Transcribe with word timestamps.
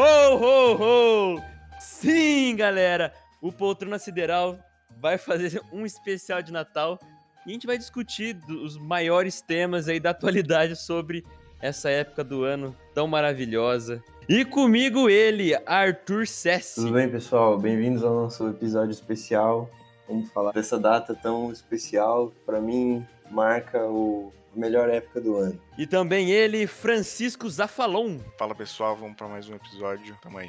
Ho, 0.00 0.34
ho, 0.36 0.76
ho! 0.80 1.42
Sim, 1.78 2.56
galera! 2.56 3.12
O 3.38 3.52
Poltrona 3.52 3.98
Sideral 3.98 4.58
vai 4.98 5.18
fazer 5.18 5.60
um 5.70 5.84
especial 5.84 6.40
de 6.40 6.50
Natal 6.50 6.98
e 7.44 7.50
a 7.50 7.52
gente 7.52 7.66
vai 7.66 7.76
discutir 7.76 8.34
os 8.48 8.78
maiores 8.78 9.42
temas 9.42 9.88
aí 9.88 10.00
da 10.00 10.08
atualidade 10.08 10.74
sobre 10.74 11.22
essa 11.60 11.90
época 11.90 12.24
do 12.24 12.44
ano 12.44 12.74
tão 12.94 13.06
maravilhosa. 13.06 14.02
E 14.26 14.42
comigo 14.42 15.10
ele, 15.10 15.54
Arthur 15.66 16.26
Sessi. 16.26 16.76
Tudo 16.76 16.94
bem, 16.94 17.10
pessoal? 17.10 17.58
Bem-vindos 17.58 18.02
ao 18.02 18.14
nosso 18.14 18.48
episódio 18.48 18.92
especial. 18.92 19.70
Vamos 20.08 20.30
falar 20.32 20.52
dessa 20.52 20.78
data 20.78 21.14
tão 21.14 21.52
especial. 21.52 22.32
Para 22.46 22.58
mim, 22.58 23.06
marca 23.30 23.86
o 23.86 24.32
melhor 24.54 24.88
época 24.90 25.20
do 25.20 25.36
ano. 25.36 25.58
E 25.78 25.86
também 25.86 26.30
ele, 26.30 26.66
Francisco 26.66 27.48
Zafalon. 27.48 28.18
Fala 28.38 28.54
pessoal, 28.54 28.96
vamos 28.96 29.16
para 29.16 29.28
mais 29.28 29.48
um 29.48 29.54
episódio. 29.54 30.16
Tamo 30.20 30.38
aí. 30.38 30.48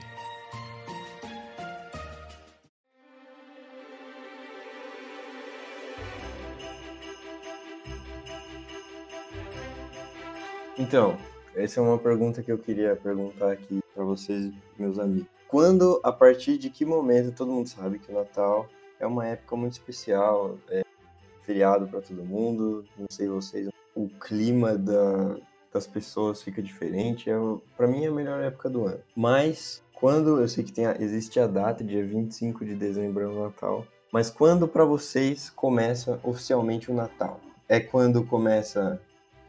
Então, 10.78 11.16
essa 11.56 11.80
é 11.80 11.84
uma 11.84 12.00
pergunta 12.00 12.42
que 12.42 12.52
eu 12.52 12.58
queria 12.58 12.96
perguntar 12.96 13.52
aqui 13.52 13.82
para 13.94 14.04
vocês, 14.04 14.52
meus 14.80 14.98
amigos. 14.98 15.28
Quando, 15.48 16.00
a 16.04 16.12
partir 16.12 16.58
de 16.58 16.70
que 16.72 16.84
momento, 16.86 17.36
todo 17.36 17.52
mundo 17.52 17.68
sabe 17.68 18.00
que 18.00 18.12
o 18.12 18.16
Natal 18.16 18.68
é 19.00 19.06
uma 19.06 19.28
época 19.28 19.56
muito 19.56 19.74
especial, 19.74 20.58
é 20.70 20.82
feriado 21.42 21.88
para 21.88 22.02
todo 22.02 22.24
mundo, 22.24 22.86
não 22.98 23.08
sei 23.10 23.28
vocês, 23.28 23.70
o 23.96 24.08
clima 24.08 24.78
da, 24.78 25.38
das 25.74 25.88
pessoas 25.88 26.42
fica 26.42 26.62
diferente. 26.62 27.30
É, 27.30 27.36
para 27.76 27.88
mim 27.88 28.06
é 28.06 28.08
a 28.08 28.12
melhor 28.12 28.42
época 28.42 28.70
do 28.70 28.86
ano. 28.86 29.02
Mas 29.16 29.84
quando 29.94 30.40
eu 30.40 30.48
sei 30.48 30.64
que 30.64 30.72
tem 30.72 30.86
a, 30.86 30.96
existe 31.00 31.40
a 31.40 31.48
data, 31.48 31.84
dia 31.84 32.06
25 32.06 32.66
de 32.66 32.76
dezembro 32.76 33.24
é 33.24 33.28
o 33.28 33.44
Natal, 33.44 33.86
mas 34.12 34.30
quando 34.30 34.68
para 34.68 34.84
vocês 34.84 35.50
começa 35.50 36.20
oficialmente 36.24 36.92
o 36.92 36.94
Natal? 36.94 37.40
É 37.70 37.80
quando 37.80 38.26
começa 38.26 39.02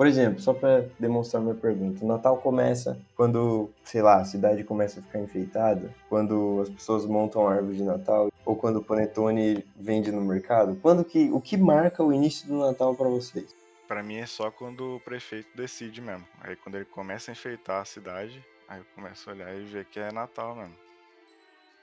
por 0.03 0.09
exemplo, 0.09 0.41
só 0.41 0.53
para 0.53 0.85
demonstrar 0.99 1.41
minha 1.41 1.55
pergunta, 1.55 2.05
o 2.05 2.09
Natal 2.09 2.37
começa 2.39 2.99
quando, 3.15 3.71
sei 3.85 4.03
lá, 4.03 4.17
a 4.17 4.25
cidade 4.25 4.65
começa 4.65 4.99
a 4.99 5.03
ficar 5.05 5.21
enfeitada, 5.21 5.95
quando 6.09 6.61
as 6.61 6.69
pessoas 6.69 7.07
montam 7.07 7.47
a 7.47 7.55
árvore 7.55 7.77
de 7.77 7.85
Natal 7.85 8.33
ou 8.45 8.57
quando 8.57 8.79
o 8.81 8.85
panetone 8.85 9.65
vende 9.77 10.11
no 10.11 10.21
mercado. 10.21 10.77
Quando 10.83 11.05
que 11.05 11.31
o 11.31 11.41
que 11.41 11.57
marca 11.57 12.03
o 12.03 12.13
início 12.13 12.49
do 12.49 12.59
Natal 12.59 12.97
para 12.97 13.09
vocês? 13.09 13.55
Para 13.87 14.03
mim 14.03 14.17
é 14.17 14.27
só 14.27 14.51
quando 14.51 14.97
o 14.97 15.01
prefeito 15.01 15.57
decide 15.57 16.01
mesmo. 16.01 16.27
Aí 16.41 16.57
quando 16.57 16.75
ele 16.75 16.85
começa 16.85 17.31
a 17.31 17.33
enfeitar 17.33 17.81
a 17.81 17.85
cidade, 17.85 18.45
aí 18.67 18.81
eu 18.81 18.87
começo 18.97 19.31
a 19.31 19.35
olhar 19.35 19.55
e 19.55 19.63
ver 19.63 19.85
que 19.85 20.01
é 20.01 20.11
Natal 20.11 20.57
mesmo. 20.57 20.75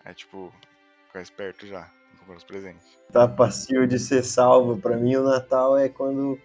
É 0.03 0.13
tipo, 0.13 0.51
ficar 1.07 1.21
esperto 1.21 1.65
já, 1.65 1.89
comprar 2.19 2.35
os 2.35 2.43
presentes. 2.43 2.85
Tá 3.13 3.29
passivo 3.29 3.87
de 3.87 3.97
ser 3.97 4.23
salvo. 4.23 4.75
Para 4.75 4.97
mim 4.97 5.15
o 5.15 5.23
Natal 5.23 5.77
é 5.77 5.87
quando 5.87 6.37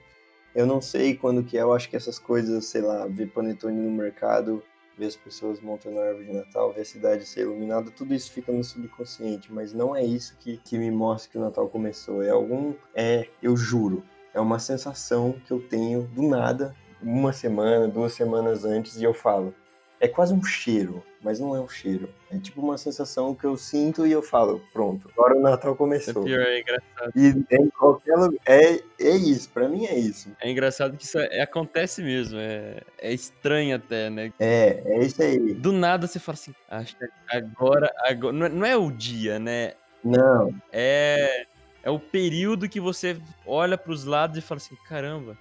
eu 0.55 0.66
não 0.66 0.80
sei 0.80 1.16
quando 1.16 1.42
que 1.42 1.58
é, 1.58 1.62
eu 1.62 1.72
acho 1.72 1.88
que 1.88 1.97
essas 1.97 2.19
coisas, 2.19 2.66
sei 2.66 2.80
lá, 2.80 3.06
ver 3.06 3.30
panetone 3.30 3.80
no 3.80 3.91
mercado, 3.91 4.62
ver 4.96 5.06
as 5.06 5.16
pessoas 5.16 5.61
montando 5.61 5.98
a 5.98 6.06
árvore 6.06 6.27
de 6.27 6.33
Natal, 6.33 6.72
ver 6.72 6.83
a 6.83 6.84
cidade 6.84 7.27
ser 7.27 7.42
iluminada, 7.42 7.91
tudo 7.91 8.14
isso 8.14 8.30
fica 8.30 8.52
no 8.52 8.62
subconsciente, 8.62 9.52
mas 9.52 9.72
não 9.72 9.94
é 9.94 10.05
isso 10.05 10.36
que, 10.38 10.58
que 10.58 10.78
me 10.78 10.91
mostra 10.91 11.33
que 11.33 11.38
o 11.38 11.41
Natal 11.41 11.69
começou. 11.69 12.22
É 12.22 12.30
algum, 12.30 12.74
é, 12.94 13.28
eu 13.42 13.56
juro, 13.56 14.05
é 14.33 14.41
uma 14.41 14.58
sensação 14.58 15.34
que 15.44 15.52
eu 15.52 15.61
tenho 15.61 16.02
do 16.02 16.22
nada, 16.22 16.74
uma 17.02 17.33
semana, 17.33 17.89
duas 17.89 18.12
semanas 18.12 18.64
antes, 18.64 18.96
e 18.96 19.05
eu 19.05 19.12
falo, 19.12 19.55
é 20.00 20.08
quase 20.08 20.34
um 20.34 20.42
cheiro, 20.42 21.02
mas 21.22 21.40
não 21.40 21.56
é 21.56 21.60
um 21.60 21.68
cheiro. 21.68 22.08
É 22.30 22.38
tipo 22.38 22.60
uma 22.60 22.77
sensação 22.77 23.34
que 23.34 23.44
eu 23.44 23.56
sinto 23.56 24.06
e 24.06 24.12
eu 24.12 24.22
falo, 24.22 24.62
pronto, 24.72 25.08
agora 25.12 25.36
o 25.36 25.40
Natal 25.40 25.74
começou. 25.74 26.22
É 26.22 26.27
pior, 26.27 26.40
é 26.40 26.60
engraçado. 26.60 27.12
E 27.16 27.44
é 27.50 27.56
em 27.56 27.70
qualquer 27.70 28.16
lugar. 28.16 28.40
É, 28.44 28.82
é 29.00 29.16
isso, 29.16 29.48
pra 29.50 29.68
mim 29.68 29.86
é 29.86 29.98
isso. 29.98 30.30
É 30.40 30.50
engraçado 30.50 30.96
que 30.96 31.05
isso 31.05 31.18
é, 31.18 31.40
acontece 31.40 32.02
mesmo. 32.02 32.38
É, 32.38 32.82
é 32.98 33.12
estranho 33.12 33.77
até, 33.77 34.10
né? 34.10 34.32
É, 34.38 34.82
é 34.84 35.05
isso 35.05 35.22
aí. 35.22 35.55
Do 35.55 35.72
nada 35.72 36.06
você 36.06 36.18
fala 36.18 36.34
assim, 36.34 36.55
acho 36.68 36.96
que 36.96 37.08
agora. 37.28 37.90
agora 38.00 38.32
não, 38.32 38.46
é, 38.46 38.48
não 38.48 38.66
é 38.66 38.76
o 38.76 38.90
dia, 38.90 39.38
né? 39.38 39.74
Não. 40.05 40.55
É, 40.70 41.46
é 41.82 41.90
o 41.90 41.98
período 41.98 42.68
que 42.68 42.80
você 42.80 43.16
olha 43.46 43.78
pros 43.78 44.05
lados 44.05 44.36
e 44.36 44.42
fala 44.42 44.58
assim: 44.58 44.76
caramba, 44.86 45.38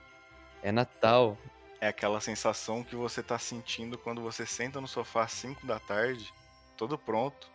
é 0.62 0.72
Natal 0.72 1.38
é 1.84 1.88
aquela 1.90 2.22
sensação 2.22 2.82
que 2.82 2.96
você 2.96 3.22
tá 3.22 3.38
sentindo 3.38 3.98
quando 3.98 4.22
você 4.22 4.46
senta 4.46 4.80
no 4.80 4.88
sofá 4.88 5.24
às 5.24 5.34
5 5.34 5.68
da 5.68 5.80
tarde, 5.80 6.34
todo 6.78 6.98
pronto, 6.98 7.52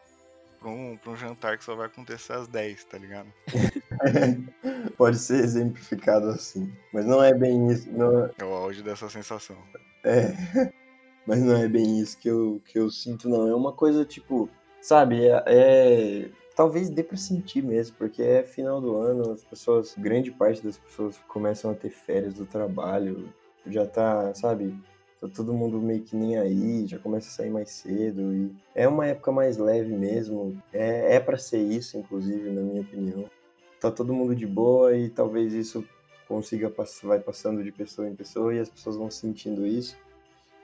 pra 0.60 0.68
um, 0.68 0.98
pra 0.98 1.12
um 1.12 1.16
jantar 1.16 1.56
que 1.56 1.64
só 1.64 1.74
vai 1.74 1.86
acontecer 1.86 2.34
às 2.34 2.46
10, 2.46 2.84
tá 2.84 2.98
ligado? 2.98 3.32
Pode 4.98 5.16
ser 5.18 5.42
exemplificado 5.42 6.28
assim. 6.28 6.70
Mas 6.92 7.06
não 7.06 7.22
é 7.24 7.32
bem 7.32 7.70
isso. 7.70 7.90
Não... 7.90 8.30
É 8.38 8.44
o 8.44 8.52
auge 8.52 8.82
dessa 8.82 9.08
sensação. 9.08 9.56
É. 10.04 10.72
Mas 11.26 11.42
não 11.42 11.56
é 11.56 11.66
bem 11.66 11.98
isso 11.98 12.18
que 12.18 12.28
eu, 12.28 12.60
que 12.66 12.78
eu 12.78 12.90
sinto, 12.90 13.30
não. 13.30 13.48
É 13.48 13.54
uma 13.54 13.72
coisa 13.72 14.04
tipo. 14.04 14.48
Sabe, 14.80 15.26
é, 15.26 15.42
é 15.46 16.30
talvez 16.54 16.90
dê 16.90 17.02
para 17.02 17.16
sentir 17.16 17.62
mesmo, 17.62 17.96
porque 17.96 18.22
é 18.22 18.42
final 18.42 18.80
do 18.80 18.96
ano, 18.96 19.32
as 19.32 19.44
pessoas, 19.44 19.94
grande 19.96 20.30
parte 20.30 20.62
das 20.62 20.78
pessoas 20.78 21.18
começam 21.28 21.70
a 21.70 21.74
ter 21.74 21.90
férias 21.90 22.34
do 22.34 22.46
trabalho, 22.46 23.32
já 23.66 23.86
tá, 23.86 24.32
sabe, 24.34 24.74
tá 25.20 25.28
todo 25.28 25.52
mundo 25.52 25.80
meio 25.80 26.02
que 26.02 26.16
nem 26.16 26.38
aí, 26.38 26.86
já 26.86 26.98
começa 26.98 27.28
a 27.28 27.30
sair 27.30 27.50
mais 27.50 27.70
cedo 27.70 28.34
e 28.34 28.54
é 28.74 28.86
uma 28.88 29.06
época 29.06 29.32
mais 29.32 29.56
leve 29.56 29.94
mesmo. 29.94 30.60
É, 30.72 31.16
é 31.16 31.20
para 31.20 31.38
ser 31.38 31.60
isso, 31.60 31.96
inclusive, 31.96 32.50
na 32.50 32.62
minha 32.62 32.82
opinião. 32.82 33.24
Tá 33.80 33.90
todo 33.90 34.14
mundo 34.14 34.34
de 34.34 34.46
boa 34.46 34.96
e 34.96 35.08
talvez 35.08 35.52
isso 35.52 35.84
consiga 36.26 36.72
vai 37.02 37.18
passando 37.18 37.64
de 37.64 37.72
pessoa 37.72 38.08
em 38.08 38.14
pessoa 38.14 38.54
e 38.54 38.58
as 38.58 38.68
pessoas 38.68 38.96
vão 38.96 39.10
sentindo 39.10 39.66
isso. 39.66 39.96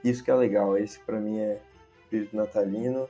Isso 0.03 0.22
que 0.22 0.31
é 0.31 0.34
legal, 0.34 0.76
esse 0.76 1.00
para 1.00 1.19
mim 1.19 1.38
é 1.38 1.61
espírito 2.03 2.37
natalino 2.37 3.09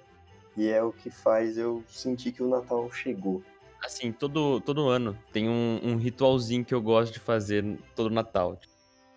e 0.56 0.68
é 0.68 0.82
o 0.82 0.92
que 0.92 1.10
faz 1.10 1.58
eu 1.58 1.82
sentir 1.88 2.32
que 2.32 2.42
o 2.42 2.48
Natal 2.48 2.90
chegou. 2.92 3.42
Assim, 3.82 4.12
todo, 4.12 4.60
todo 4.60 4.88
ano 4.88 5.18
tem 5.32 5.48
um, 5.48 5.80
um 5.82 5.96
ritualzinho 5.96 6.64
que 6.64 6.72
eu 6.72 6.80
gosto 6.80 7.12
de 7.12 7.18
fazer 7.18 7.64
todo 7.94 8.08
Natal 8.08 8.58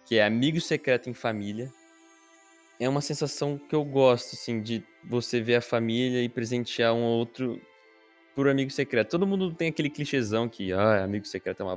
que 0.08 0.16
é 0.16 0.26
amigo 0.26 0.62
secreto 0.62 1.10
em 1.10 1.14
família. 1.14 1.72
É 2.80 2.88
uma 2.88 3.02
sensação 3.02 3.58
que 3.58 3.76
eu 3.76 3.84
gosto, 3.84 4.36
assim, 4.36 4.62
de 4.62 4.84
você 5.04 5.42
ver 5.42 5.56
a 5.56 5.62
família 5.62 6.24
e 6.24 6.30
presentear 6.30 6.94
um 6.94 7.04
outro 7.04 7.62
por 8.34 8.48
amigo 8.48 8.72
secreto. 8.72 9.10
Todo 9.10 9.28
mundo 9.28 9.54
tem 9.54 9.68
aquele 9.68 9.90
clichêzão 9.90 10.48
que, 10.48 10.72
ah, 10.72 11.04
amigo 11.04 11.26
secreto 11.26 11.62
é 11.62 11.66
uma 11.66 11.76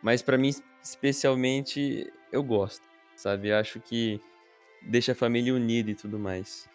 mas 0.00 0.20
para 0.20 0.36
mim, 0.36 0.50
especialmente, 0.82 2.12
eu 2.30 2.42
gosto, 2.42 2.82
sabe? 3.16 3.48
Eu 3.48 3.56
acho 3.56 3.80
que 3.80 4.20
deixa 4.82 5.12
a 5.12 5.14
família 5.14 5.54
unida 5.54 5.90
e 5.90 5.94
tudo 5.94 6.18
mais. 6.18 6.68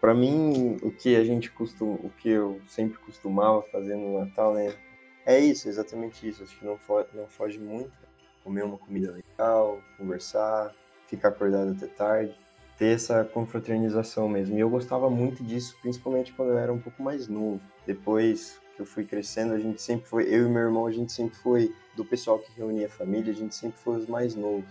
Para 0.00 0.14
mim, 0.14 0.76
o 0.80 0.92
que 0.92 1.16
a 1.16 1.24
gente 1.24 1.50
costuma, 1.50 1.94
o 1.94 2.08
que 2.08 2.28
eu 2.28 2.60
sempre 2.68 2.96
costumava 3.00 3.62
fazer 3.62 3.96
no 3.96 4.20
Natal, 4.20 4.54
né? 4.54 4.72
É 5.26 5.40
isso, 5.40 5.68
exatamente 5.68 6.26
isso. 6.28 6.44
Acho 6.44 6.56
que 6.56 6.64
não 6.64 6.78
não 7.14 7.26
foge 7.26 7.58
muito 7.58 8.07
comer 8.42 8.64
uma 8.64 8.78
comida 8.78 9.12
legal, 9.12 9.80
conversar, 9.96 10.72
ficar 11.06 11.28
acordado 11.28 11.72
até 11.72 11.86
tarde, 11.86 12.34
ter 12.78 12.94
essa 12.94 13.24
confraternização 13.24 14.28
mesmo. 14.28 14.56
E 14.56 14.60
eu 14.60 14.70
gostava 14.70 15.10
muito 15.10 15.42
disso, 15.42 15.76
principalmente 15.82 16.32
quando 16.32 16.50
eu 16.50 16.58
era 16.58 16.72
um 16.72 16.78
pouco 16.78 17.02
mais 17.02 17.26
novo. 17.28 17.60
Depois 17.86 18.60
que 18.76 18.82
eu 18.82 18.86
fui 18.86 19.04
crescendo, 19.04 19.52
a 19.52 19.58
gente 19.58 19.82
sempre 19.82 20.06
foi, 20.06 20.24
eu 20.32 20.46
e 20.46 20.48
meu 20.48 20.62
irmão, 20.62 20.86
a 20.86 20.92
gente 20.92 21.12
sempre 21.12 21.36
foi 21.38 21.74
do 21.96 22.04
pessoal 22.04 22.38
que 22.38 22.52
reunia 22.56 22.86
a 22.86 22.90
família, 22.90 23.32
a 23.32 23.36
gente 23.36 23.54
sempre 23.54 23.78
foi 23.80 23.96
os 23.96 24.06
mais 24.06 24.36
novos, 24.36 24.70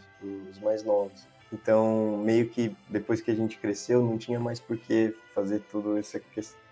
os 0.50 0.60
mais 0.60 0.84
novos. 0.84 1.28
Então, 1.52 2.18
meio 2.24 2.50
que 2.50 2.75
depois 2.90 3.22
que 3.22 3.31
a 3.31 3.36
gente 3.36 3.58
cresceu, 3.58 4.02
não 4.02 4.18
tinha 4.18 4.40
mais 4.40 4.60
por 4.60 4.78
que 4.78 5.14
fazer 5.34 5.60
toda 5.72 5.98
essa 6.00 6.22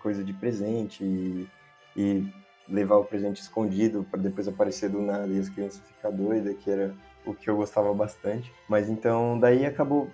coisa 0.00 0.22
de 0.22 0.32
presente 0.32 1.04
e, 1.04 1.48
e 1.96 2.32
levar 2.68 2.96
o 2.96 3.04
presente 3.04 3.40
escondido 3.40 4.06
para 4.10 4.20
depois 4.20 4.48
aparecer 4.48 4.90
do 4.90 5.00
nada 5.00 5.28
e 5.28 5.38
as 5.38 5.48
crianças 5.48 5.80
ficar 5.86 6.10
doidas, 6.10 6.56
que 6.58 6.70
era 6.70 6.94
o 7.24 7.34
que 7.34 7.48
eu 7.48 7.56
gostava 7.56 7.92
bastante. 7.92 8.52
Mas 8.68 8.88
então 8.88 9.38
daí 9.38 9.64
acabou, 9.64 10.10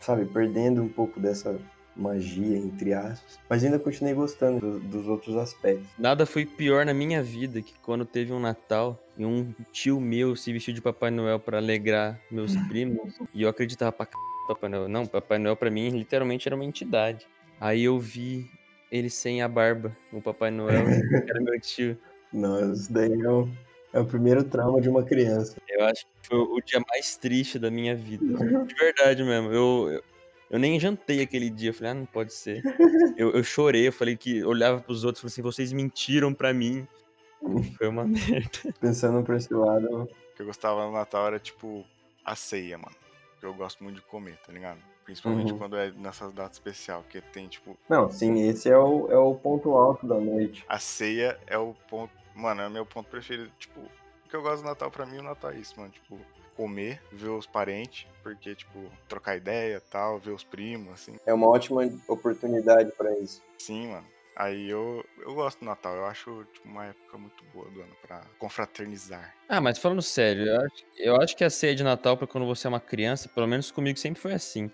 sabe, 0.00 0.24
perdendo 0.26 0.82
um 0.82 0.88
pouco 0.88 1.20
dessa 1.20 1.58
magia, 1.96 2.58
entre 2.58 2.92
aspas. 2.92 3.38
Mas 3.48 3.64
ainda 3.64 3.78
continuei 3.78 4.14
gostando 4.14 4.60
do, 4.60 4.80
dos 4.80 5.08
outros 5.08 5.36
aspectos. 5.36 5.86
Nada 5.98 6.26
foi 6.26 6.44
pior 6.44 6.84
na 6.84 6.92
minha 6.92 7.22
vida 7.22 7.62
que 7.62 7.72
quando 7.80 8.04
teve 8.04 8.32
um 8.32 8.38
Natal 8.38 9.02
e 9.16 9.24
um 9.24 9.54
tio 9.72 9.98
meu 9.98 10.36
se 10.36 10.52
vestiu 10.52 10.74
de 10.74 10.82
Papai 10.82 11.10
Noel 11.10 11.40
para 11.40 11.56
alegrar 11.56 12.20
meus 12.30 12.54
primos. 12.68 13.14
e 13.32 13.42
eu 13.42 13.48
acreditava 13.48 13.92
pra 13.92 14.06
c... 14.06 14.12
Papai 14.46 14.68
Noel. 14.70 14.88
Não, 14.88 15.06
Papai 15.06 15.38
Noel 15.38 15.56
para 15.56 15.70
mim 15.70 15.88
literalmente 15.88 16.46
era 16.46 16.54
uma 16.54 16.64
entidade. 16.64 17.26
Aí 17.60 17.84
eu 17.84 17.98
vi 17.98 18.48
ele 18.90 19.10
sem 19.10 19.42
a 19.42 19.48
barba, 19.48 19.96
o 20.12 20.20
Papai 20.20 20.50
Noel, 20.50 20.84
era 21.28 21.40
meu 21.40 21.60
tio. 21.60 21.98
Não, 22.32 22.72
isso 22.72 22.92
daí 22.92 23.12
é 23.12 23.30
o, 23.30 23.48
é 23.92 24.00
o 24.00 24.04
primeiro 24.04 24.44
trauma 24.44 24.80
de 24.80 24.88
uma 24.88 25.02
criança. 25.02 25.56
Eu 25.68 25.84
acho 25.84 26.04
que 26.06 26.28
foi 26.28 26.38
o 26.38 26.60
dia 26.60 26.80
mais 26.88 27.16
triste 27.16 27.58
da 27.58 27.70
minha 27.70 27.94
vida. 27.94 28.24
De 28.66 28.74
verdade 28.74 29.22
mesmo. 29.22 29.52
Eu, 29.52 29.88
eu, 29.92 30.04
Eu 30.50 30.58
nem 30.58 30.78
jantei 30.78 31.22
aquele 31.22 31.50
dia. 31.50 31.70
Eu 31.70 31.74
falei, 31.74 31.90
ah, 31.92 31.94
não 31.94 32.06
pode 32.06 32.32
ser. 32.32 32.62
eu, 33.16 33.32
eu 33.32 33.42
chorei, 33.42 33.88
eu 33.88 33.92
falei 33.92 34.16
que 34.16 34.44
olhava 34.44 34.80
pros 34.80 35.04
outros 35.04 35.20
e 35.20 35.22
falei 35.22 35.32
assim, 35.32 35.42
vocês 35.42 35.72
mentiram 35.72 36.32
pra 36.32 36.52
mim. 36.52 36.86
Foi 37.78 37.88
uma 37.88 38.04
merda. 38.04 38.74
Pensando 38.80 39.22
por 39.22 39.36
esse 39.36 39.52
lado. 39.52 40.02
O 40.02 40.06
que 40.34 40.42
eu 40.42 40.46
gostava 40.46 40.84
no 40.84 40.92
Natal 40.92 41.26
era, 41.26 41.38
tipo, 41.38 41.84
a 42.24 42.34
ceia, 42.34 42.76
mano. 42.76 42.96
Que 43.38 43.46
eu 43.46 43.54
gosto 43.54 43.82
muito 43.82 43.96
de 43.96 44.02
comer, 44.02 44.36
tá 44.44 44.52
ligado? 44.52 44.80
Principalmente 45.06 45.52
Uhum. 45.52 45.58
quando 45.58 45.76
é 45.76 45.90
nessas 45.92 46.32
datas 46.32 46.56
especiais, 46.56 47.02
que 47.08 47.20
tem, 47.20 47.46
tipo, 47.48 47.78
Não, 47.88 48.10
sim, 48.10 48.46
esse 48.48 48.68
é 48.68 48.76
o, 48.76 49.10
é 49.10 49.16
o 49.16 49.34
ponto 49.34 49.70
alto 49.74 50.06
da 50.06 50.16
noite. 50.20 50.62
a 50.68 50.78
ceia 50.78 51.38
é 51.46 51.56
o 51.56 51.74
ponto. 51.88 52.12
Mano, 52.34 52.60
é 52.60 52.66
o 52.66 52.70
meu 52.70 52.84
ponto 52.84 53.08
preferido. 53.08 53.50
Tipo, 53.58 53.80
o 53.80 54.28
que 54.28 54.34
eu 54.36 54.42
gosto 54.42 54.62
do 54.62 54.68
Natal 54.68 54.90
pra 54.90 55.06
mim, 55.06 55.18
o 55.18 55.22
Natal 55.22 55.52
é 55.52 55.56
isso, 55.56 55.72
mano. 55.78 55.90
Tipo, 55.92 56.18
comer, 56.56 57.00
ver 57.12 57.28
os 57.28 57.46
parentes, 57.46 58.06
porque, 58.22 58.54
tipo, 58.54 58.78
trocar 59.08 59.36
ideia 59.36 59.80
tal, 59.90 60.18
ver 60.18 60.32
os 60.32 60.42
primos, 60.42 60.92
assim. 60.92 61.16
É 61.24 61.32
uma 61.32 61.46
ótima 61.48 61.82
oportunidade 62.08 62.90
pra 62.92 63.10
isso. 63.18 63.42
Sim, 63.58 63.88
mano. 63.92 64.06
Aí 64.34 64.68
eu, 64.68 65.02
eu 65.20 65.32
gosto 65.34 65.60
do 65.60 65.64
Natal, 65.66 65.94
eu 65.96 66.04
acho 66.04 66.44
tipo, 66.52 66.68
uma 66.68 66.84
época 66.84 67.16
muito 67.16 67.42
boa 67.54 67.70
do 67.70 67.80
ano 67.80 67.96
pra 68.06 68.20
confraternizar. 68.38 69.34
Ah, 69.48 69.60
mas 69.62 69.78
falando 69.78 70.02
sério, 70.02 70.46
eu 70.46 70.60
acho, 70.60 70.84
eu 70.98 71.16
acho 71.22 71.36
que 71.36 71.44
a 71.44 71.48
ceia 71.48 71.74
de 71.74 71.82
Natal, 71.82 72.18
pra 72.18 72.26
quando 72.26 72.46
você 72.46 72.66
é 72.66 72.68
uma 72.68 72.80
criança, 72.80 73.28
pelo 73.30 73.46
menos 73.46 73.70
comigo 73.70 73.98
sempre 73.98 74.20
foi 74.20 74.34
assim. 74.34 74.70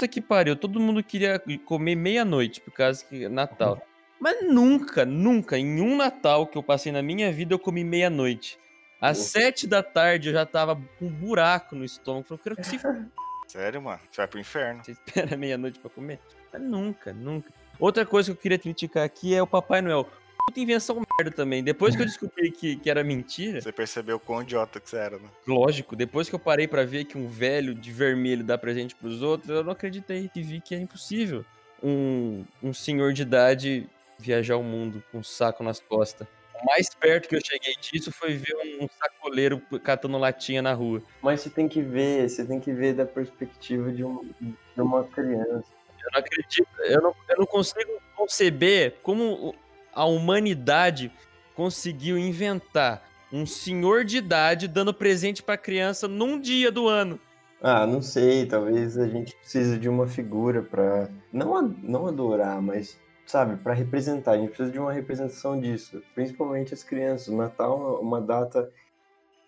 Puta 0.00 0.08
que 0.08 0.22
pariu, 0.22 0.56
todo 0.56 0.80
mundo 0.80 1.04
queria 1.04 1.38
comer 1.66 1.94
meia-noite, 1.94 2.58
por 2.62 2.72
causa 2.72 3.04
que 3.04 3.28
Natal. 3.28 3.82
Mas 4.18 4.42
nunca, 4.42 5.04
nunca, 5.04 5.58
em 5.58 5.82
um 5.82 5.94
Natal 5.94 6.46
que 6.46 6.56
eu 6.56 6.62
passei 6.62 6.90
na 6.90 7.02
minha 7.02 7.30
vida, 7.30 7.52
eu 7.52 7.58
comi 7.58 7.84
meia-noite. 7.84 8.58
Às 8.98 9.18
Uhum. 9.18 9.24
sete 9.24 9.66
da 9.66 9.82
tarde 9.82 10.28
eu 10.30 10.32
já 10.32 10.46
tava 10.46 10.74
com 10.98 11.04
um 11.04 11.10
buraco 11.10 11.76
no 11.76 11.84
estômago. 11.84 12.24
Falei, 12.24 12.38
eu 12.40 12.42
quero 12.42 12.56
que 12.56 12.64
se. 12.64 12.78
Sério, 13.46 13.82
mano? 13.82 14.00
Você 14.10 14.16
vai 14.16 14.26
pro 14.26 14.40
inferno. 14.40 14.82
você 14.82 14.92
espera 14.92 15.36
meia-noite 15.36 15.78
pra 15.78 15.90
comer. 15.90 16.18
Mas 16.50 16.62
nunca, 16.62 17.12
nunca. 17.12 17.52
Outra 17.78 18.06
coisa 18.06 18.32
que 18.32 18.38
eu 18.38 18.40
queria 18.40 18.58
criticar 18.58 19.04
aqui 19.04 19.34
é 19.34 19.42
o 19.42 19.46
Papai 19.46 19.82
Noel. 19.82 20.08
Puta 20.50 20.60
invenção 20.60 21.00
merda 21.18 21.30
também. 21.34 21.62
Depois 21.62 21.94
que 21.94 22.02
eu 22.02 22.06
descobri 22.06 22.50
que, 22.50 22.76
que 22.76 22.90
era 22.90 23.04
mentira, 23.04 23.60
Você 23.60 23.70
percebeu 23.70 24.18
quão 24.18 24.42
idiota 24.42 24.80
que 24.80 24.90
você 24.90 24.96
era, 24.96 25.16
né? 25.16 25.28
Lógico, 25.46 25.94
depois 25.94 26.28
que 26.28 26.34
eu 26.34 26.38
parei 26.40 26.66
pra 26.66 26.84
ver 26.84 27.04
que 27.04 27.16
um 27.16 27.28
velho 27.28 27.72
de 27.74 27.92
vermelho 27.92 28.42
dá 28.42 28.58
presente 28.58 28.94
pros 28.96 29.22
outros, 29.22 29.48
eu 29.48 29.62
não 29.62 29.72
acreditei 29.72 30.28
e 30.34 30.42
vi 30.42 30.60
que 30.60 30.74
é 30.74 30.78
impossível 30.78 31.44
um, 31.82 32.44
um 32.62 32.74
senhor 32.74 33.12
de 33.12 33.22
idade 33.22 33.86
viajar 34.18 34.56
o 34.56 34.62
mundo 34.62 35.02
com 35.12 35.18
um 35.18 35.22
saco 35.22 35.62
nas 35.62 35.78
costas. 35.80 36.26
O 36.60 36.66
mais 36.66 36.92
perto 36.94 37.28
que 37.28 37.36
eu 37.36 37.40
cheguei 37.42 37.74
disso 37.80 38.12
foi 38.12 38.34
ver 38.34 38.54
um 38.80 38.86
sacoleiro 38.98 39.62
catando 39.82 40.18
latinha 40.18 40.60
na 40.60 40.74
rua. 40.74 41.00
Mas 41.22 41.40
você 41.40 41.48
tem 41.48 41.68
que 41.68 41.80
ver, 41.80 42.28
você 42.28 42.44
tem 42.44 42.60
que 42.60 42.72
ver 42.72 42.92
da 42.92 43.06
perspectiva 43.06 43.90
de, 43.90 44.04
um, 44.04 44.28
de 44.40 44.82
uma 44.82 45.04
criança. 45.04 45.64
Eu 46.02 46.10
não 46.12 46.20
acredito, 46.20 46.68
eu 46.80 47.00
não, 47.00 47.14
eu 47.30 47.36
não 47.38 47.46
consigo 47.46 47.90
conceber 48.16 48.96
como 49.02 49.24
o- 49.50 49.54
a 49.94 50.04
humanidade 50.04 51.12
conseguiu 51.54 52.18
inventar 52.18 53.02
um 53.32 53.46
senhor 53.46 54.04
de 54.04 54.16
idade 54.16 54.66
dando 54.66 54.92
presente 54.92 55.42
pra 55.42 55.56
criança 55.56 56.08
num 56.08 56.40
dia 56.40 56.70
do 56.72 56.88
ano. 56.88 57.20
Ah, 57.62 57.86
não 57.86 58.00
sei, 58.00 58.46
talvez 58.46 58.96
a 58.96 59.06
gente 59.06 59.36
precise 59.36 59.78
de 59.78 59.88
uma 59.88 60.06
figura 60.06 60.62
pra 60.62 61.08
não, 61.32 61.62
não 61.82 62.06
adorar, 62.06 62.60
mas 62.62 62.98
sabe, 63.26 63.56
pra 63.56 63.74
representar. 63.74 64.32
A 64.32 64.38
gente 64.38 64.48
precisa 64.48 64.70
de 64.70 64.78
uma 64.78 64.92
representação 64.92 65.60
disso, 65.60 66.02
principalmente 66.14 66.74
as 66.74 66.82
crianças. 66.82 67.28
O 67.28 67.36
Natal 67.36 67.98
é 67.98 68.00
uma 68.00 68.20
data 68.20 68.70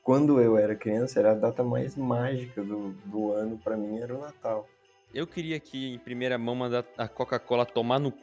quando 0.03 0.41
eu 0.41 0.59
era 0.59 0.75
criança, 0.75 1.19
era 1.19 1.33
a 1.33 1.35
data 1.35 1.62
mais 1.62 1.97
mágica 1.97 2.62
do, 2.62 2.93
do 3.05 3.33
ano 3.33 3.59
pra 3.62 3.77
mim 3.77 3.99
era 3.99 4.15
o 4.15 4.21
Natal. 4.21 4.69
Eu 5.15 5.27
queria 5.27 5.56
aqui, 5.56 5.95
em 5.95 5.99
primeira 5.99 6.38
mão, 6.38 6.55
mandar 6.55 6.85
a 6.97 7.06
Coca-Cola 7.06 7.67
tomar 7.67 7.99
no 7.99 8.11
c... 8.11 8.17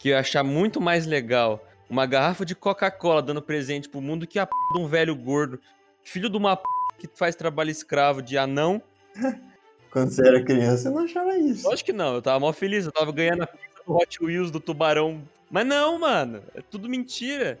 Que 0.00 0.08
eu 0.08 0.12
ia 0.14 0.18
achar 0.18 0.42
muito 0.42 0.80
mais 0.80 1.06
legal 1.06 1.64
uma 1.88 2.06
garrafa 2.06 2.44
de 2.44 2.56
Coca-Cola 2.56 3.22
dando 3.22 3.40
presente 3.40 3.88
pro 3.88 4.00
mundo 4.00 4.26
que 4.26 4.38
a 4.38 4.46
p 4.46 4.52
de 4.72 4.80
um 4.80 4.88
velho 4.88 5.14
gordo, 5.14 5.60
filho 6.02 6.28
de 6.28 6.36
uma 6.36 6.56
p 6.56 6.64
que 6.98 7.08
faz 7.14 7.36
trabalho 7.36 7.70
escravo 7.70 8.20
de 8.20 8.36
anão. 8.36 8.82
Quando 9.90 10.10
você 10.10 10.26
era 10.26 10.42
criança, 10.42 10.88
eu 10.88 10.92
não 10.92 11.04
achava 11.04 11.36
isso. 11.36 11.68
Lógico 11.68 11.86
que 11.86 11.92
não, 11.92 12.14
eu 12.14 12.22
tava 12.22 12.40
mó 12.40 12.52
feliz, 12.52 12.86
eu 12.86 12.92
tava 12.92 13.12
ganhando 13.12 13.42
a 13.42 13.46
pizza 13.46 13.82
do 13.86 13.94
Hot 13.94 14.24
Wheels 14.24 14.50
do 14.50 14.60
tubarão. 14.60 15.22
Mas 15.50 15.66
não, 15.66 15.98
mano, 15.98 16.42
é 16.54 16.62
tudo 16.62 16.88
mentira. 16.88 17.58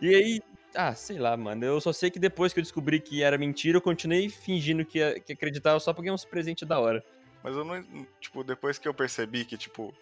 E 0.00 0.14
aí, 0.14 0.42
ah, 0.74 0.94
sei 0.94 1.18
lá, 1.18 1.36
mano, 1.36 1.64
eu 1.64 1.80
só 1.80 1.92
sei 1.92 2.10
que 2.10 2.18
depois 2.18 2.52
que 2.52 2.60
eu 2.60 2.62
descobri 2.62 2.98
que 2.98 3.22
era 3.22 3.36
mentira, 3.36 3.76
eu 3.76 3.82
continuei 3.82 4.28
fingindo 4.30 4.84
que, 4.84 5.20
que 5.20 5.34
acreditava 5.34 5.78
só 5.78 5.92
pra 5.92 6.02
ganhar 6.02 6.14
uns 6.14 6.24
presentes 6.24 6.66
da 6.66 6.78
hora. 6.78 7.04
Mas 7.42 7.54
eu 7.54 7.64
não. 7.64 7.84
Tipo, 8.20 8.42
depois 8.42 8.78
que 8.78 8.88
eu 8.88 8.94
percebi 8.94 9.44
que, 9.44 9.56
tipo. 9.58 9.94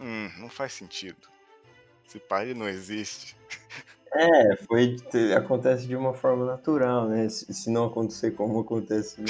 Hum, 0.00 0.30
não 0.38 0.48
faz 0.48 0.72
sentido. 0.72 1.28
Esse 2.06 2.18
pai 2.18 2.54
não 2.54 2.68
existe. 2.68 3.36
É, 4.12 4.56
foi 4.56 4.96
acontece 5.36 5.86
de 5.88 5.96
uma 5.96 6.14
forma 6.14 6.46
natural, 6.46 7.08
né? 7.08 7.28
Se, 7.28 7.52
se 7.52 7.68
não 7.68 7.86
acontecer 7.86 8.30
como 8.30 8.60
acontece, 8.60 9.20
no, 9.20 9.26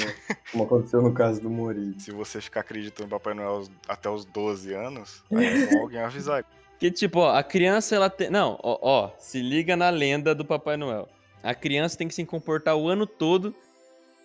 como 0.51 0.63
aconteceu 0.63 1.01
no 1.01 1.11
caso 1.11 1.41
do 1.41 1.49
Mori. 1.49 1.95
Se 1.97 2.11
você 2.11 2.39
ficar 2.39 2.59
acreditando 2.59 3.07
em 3.07 3.09
Papai 3.09 3.33
Noel 3.33 3.63
até 3.87 4.09
os 4.09 4.25
12 4.25 4.73
anos, 4.73 5.23
aí 5.31 5.63
é 5.63 5.67
bom 5.67 5.81
alguém 5.81 5.99
avisar. 5.99 6.45
Que 6.77 6.91
tipo, 6.91 7.19
ó, 7.19 7.33
a 7.33 7.41
criança 7.41 7.95
ela 7.95 8.09
tem. 8.09 8.29
Não, 8.29 8.59
ó, 8.61 8.77
ó, 8.81 9.11
se 9.17 9.41
liga 9.41 9.77
na 9.77 9.89
lenda 9.89 10.35
do 10.35 10.43
Papai 10.43 10.75
Noel. 10.75 11.07
A 11.41 11.55
criança 11.55 11.97
tem 11.97 12.05
que 12.05 12.13
se 12.13 12.25
comportar 12.25 12.75
o 12.75 12.89
ano 12.89 13.07
todo 13.07 13.55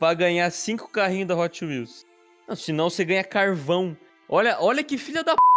pra 0.01 0.13
ganhar 0.15 0.51
cinco 0.51 0.89
carrinhos 0.89 1.29
da 1.29 1.37
Hot 1.37 1.65
Wheels. 1.65 2.05
Não, 2.49 2.57
senão 2.57 2.91
você 2.91 3.05
ganha 3.05 3.23
carvão. 3.23 3.97
Olha, 4.29 4.57
olha 4.61 4.83
que 4.83 4.99
filha 4.99 5.23
da 5.23 5.37
p. 5.37 5.50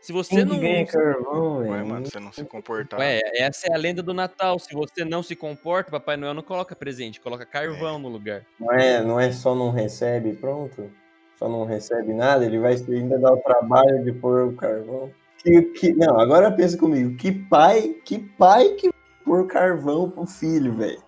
Se 0.00 0.12
você 0.12 0.36
Quem 0.36 0.44
não. 0.44 0.58
ganha 0.60 0.86
carvão, 0.86 1.58
Ué, 1.58 1.82
mano, 1.82 2.06
você 2.06 2.20
não 2.20 2.32
se 2.32 2.44
comportar. 2.44 3.00
Ué, 3.00 3.20
essa 3.34 3.66
é 3.70 3.74
a 3.74 3.78
lenda 3.78 4.02
do 4.02 4.14
Natal. 4.14 4.58
Se 4.58 4.72
você 4.72 5.04
não 5.04 5.22
se 5.22 5.34
comporta, 5.34 5.90
Papai 5.90 6.16
Noel 6.16 6.34
não 6.34 6.42
coloca 6.42 6.76
presente, 6.76 7.20
coloca 7.20 7.44
carvão 7.44 7.98
no 7.98 8.08
lugar. 8.08 8.44
Não 8.58 8.72
é, 8.72 9.02
não 9.02 9.18
é 9.20 9.32
só 9.32 9.54
não 9.54 9.70
recebe, 9.70 10.34
pronto? 10.34 10.90
Só 11.36 11.48
não 11.48 11.64
recebe 11.64 12.12
nada, 12.12 12.44
ele 12.44 12.58
vai 12.58 12.74
ainda 12.74 13.18
dar 13.18 13.32
o 13.32 13.38
trabalho 13.38 14.02
de 14.04 14.12
pôr 14.12 14.48
o 14.48 14.56
carvão. 14.56 15.10
Que, 15.42 15.62
que- 15.62 15.92
não, 15.92 16.18
agora 16.18 16.50
pensa 16.50 16.76
comigo, 16.76 17.16
que 17.16 17.30
pai, 17.32 17.94
que 18.04 18.18
pai 18.18 18.70
que 18.74 18.90
pôr 19.24 19.46
carvão 19.46 20.08
pro 20.10 20.26
filho, 20.26 20.74
velho? 20.74 21.02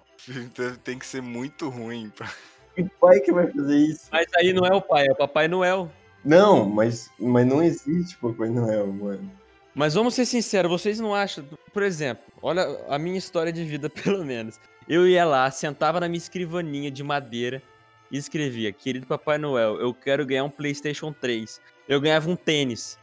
Tem- 0.55 0.75
Tem 0.84 0.98
que 0.98 1.06
ser 1.06 1.20
muito 1.22 1.69
ruim. 1.69 2.13
Pra... 2.17 2.29
Que 2.75 2.84
pai 3.01 3.20
que 3.20 3.32
vai 3.32 3.48
fazer 3.51 3.77
isso? 3.77 4.08
Mas 4.13 4.27
aí 4.36 4.53
não 4.53 4.65
é 4.67 4.75
o 4.75 4.81
pai, 4.81 5.06
é 5.08 5.13
o 5.13 5.17
Papai 5.17 5.48
Noel. 5.48 5.91
Não, 6.24 6.69
mas, 6.69 7.10
mas 7.19 7.46
não 7.46 7.62
existe 7.62 8.17
Papai 8.19 8.48
Noel, 8.48 8.86
mano. 8.89 9.31
Mas 9.74 9.94
vamos 9.94 10.15
ser 10.15 10.27
sinceros, 10.27 10.70
vocês 10.70 10.98
não 11.00 11.15
acham? 11.15 11.44
Por 11.72 11.82
exemplo, 11.82 12.24
olha 12.43 12.67
a 12.89 12.98
minha 12.98 13.17
história 13.17 13.53
de 13.53 13.65
vida, 13.65 13.89
pelo 13.91 14.24
menos. 14.24 14.58
Eu 14.89 15.06
ia 15.06 15.24
lá, 15.24 15.50
sentava 15.50 16.00
na 16.00 16.08
minha 16.08 16.19
escrivaninha 16.19 16.91
de 16.91 17.03
madeira 17.03 17.62
e 18.10 18.19
escrevia: 18.19 18.72
Querido 18.72 19.06
Papai 19.06 19.39
Noel, 19.39 19.81
eu 19.81 19.94
quero 19.94 20.27
ganhar 20.27 20.44
um 20.44 20.50
PlayStation 20.50 21.12
3. 21.12 21.60
Eu 21.89 22.00
ganhava 22.00 22.29
um 22.29 22.36
tênis. 22.36 22.98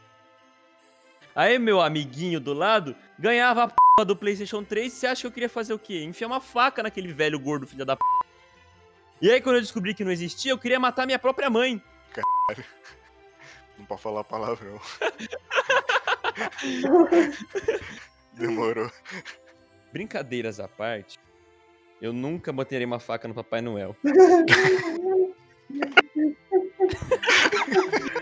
Aí, 1.34 1.58
meu 1.58 1.80
amiguinho 1.80 2.40
do 2.40 2.52
lado 2.52 2.94
ganhava 3.18 3.64
a 3.64 3.68
p 3.68 4.04
do 4.04 4.16
PlayStation 4.16 4.62
3. 4.62 4.92
Você 4.92 5.06
acha 5.06 5.20
que 5.22 5.26
eu 5.26 5.32
queria 5.32 5.48
fazer 5.48 5.72
o 5.72 5.78
quê? 5.78 6.02
Enfiar 6.02 6.26
uma 6.26 6.40
faca 6.40 6.82
naquele 6.82 7.12
velho 7.12 7.38
gordo, 7.38 7.66
filho 7.66 7.84
da 7.84 7.96
p. 7.96 8.02
E 9.20 9.30
aí, 9.30 9.40
quando 9.40 9.56
eu 9.56 9.62
descobri 9.62 9.94
que 9.94 10.04
não 10.04 10.12
existia, 10.12 10.52
eu 10.52 10.58
queria 10.58 10.78
matar 10.78 11.06
minha 11.06 11.18
própria 11.18 11.48
mãe. 11.48 11.82
Não 13.78 13.86
pode 13.86 14.02
falar 14.02 14.24
palavrão. 14.24 14.78
Demorou. 18.34 18.90
Brincadeiras 19.92 20.58
à 20.60 20.68
parte, 20.68 21.18
eu 22.00 22.12
nunca 22.12 22.52
botaria 22.52 22.86
uma 22.86 23.00
faca 23.00 23.26
no 23.28 23.34
Papai 23.34 23.60
Noel. 23.60 23.96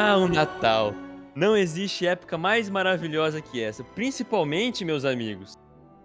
Ah, 0.00 0.16
o 0.16 0.28
Natal. 0.28 0.94
Não 1.34 1.56
existe 1.56 2.06
época 2.06 2.38
mais 2.38 2.70
maravilhosa 2.70 3.42
que 3.42 3.60
essa, 3.60 3.82
principalmente, 3.82 4.84
meus 4.84 5.04
amigos, 5.04 5.54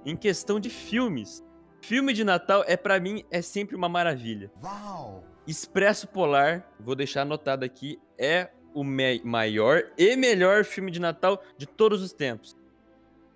em 0.03 0.17
questão 0.17 0.59
de 0.59 0.67
filmes. 0.67 1.43
Filme 1.79 2.11
de 2.11 2.23
Natal 2.23 2.63
é 2.65 2.75
pra 2.75 2.99
mim 2.99 3.23
é 3.29 3.39
sempre 3.39 3.75
uma 3.75 3.87
maravilha. 3.87 4.51
Wow! 4.63 5.23
Expresso 5.45 6.07
Polar, 6.07 6.67
vou 6.79 6.95
deixar 6.95 7.21
anotado 7.21 7.63
aqui, 7.63 7.99
é 8.17 8.49
o 8.73 8.83
maior 8.83 9.83
e 9.95 10.15
melhor 10.15 10.65
filme 10.65 10.89
de 10.89 10.99
Natal 10.99 11.43
de 11.55 11.67
todos 11.67 12.01
os 12.01 12.11
tempos. 12.11 12.57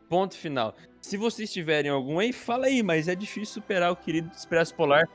Ponto 0.10 0.36
final. 0.36 0.76
Se 1.00 1.18
vocês 1.18 1.54
tiverem 1.54 1.92
algum 1.92 2.18
aí, 2.18 2.34
fala 2.34 2.66
aí, 2.66 2.82
mas 2.82 3.08
é 3.08 3.14
difícil 3.14 3.62
superar 3.62 3.92
o 3.92 3.96
querido 3.96 4.32
Expresso 4.36 4.74
Polar, 4.74 5.08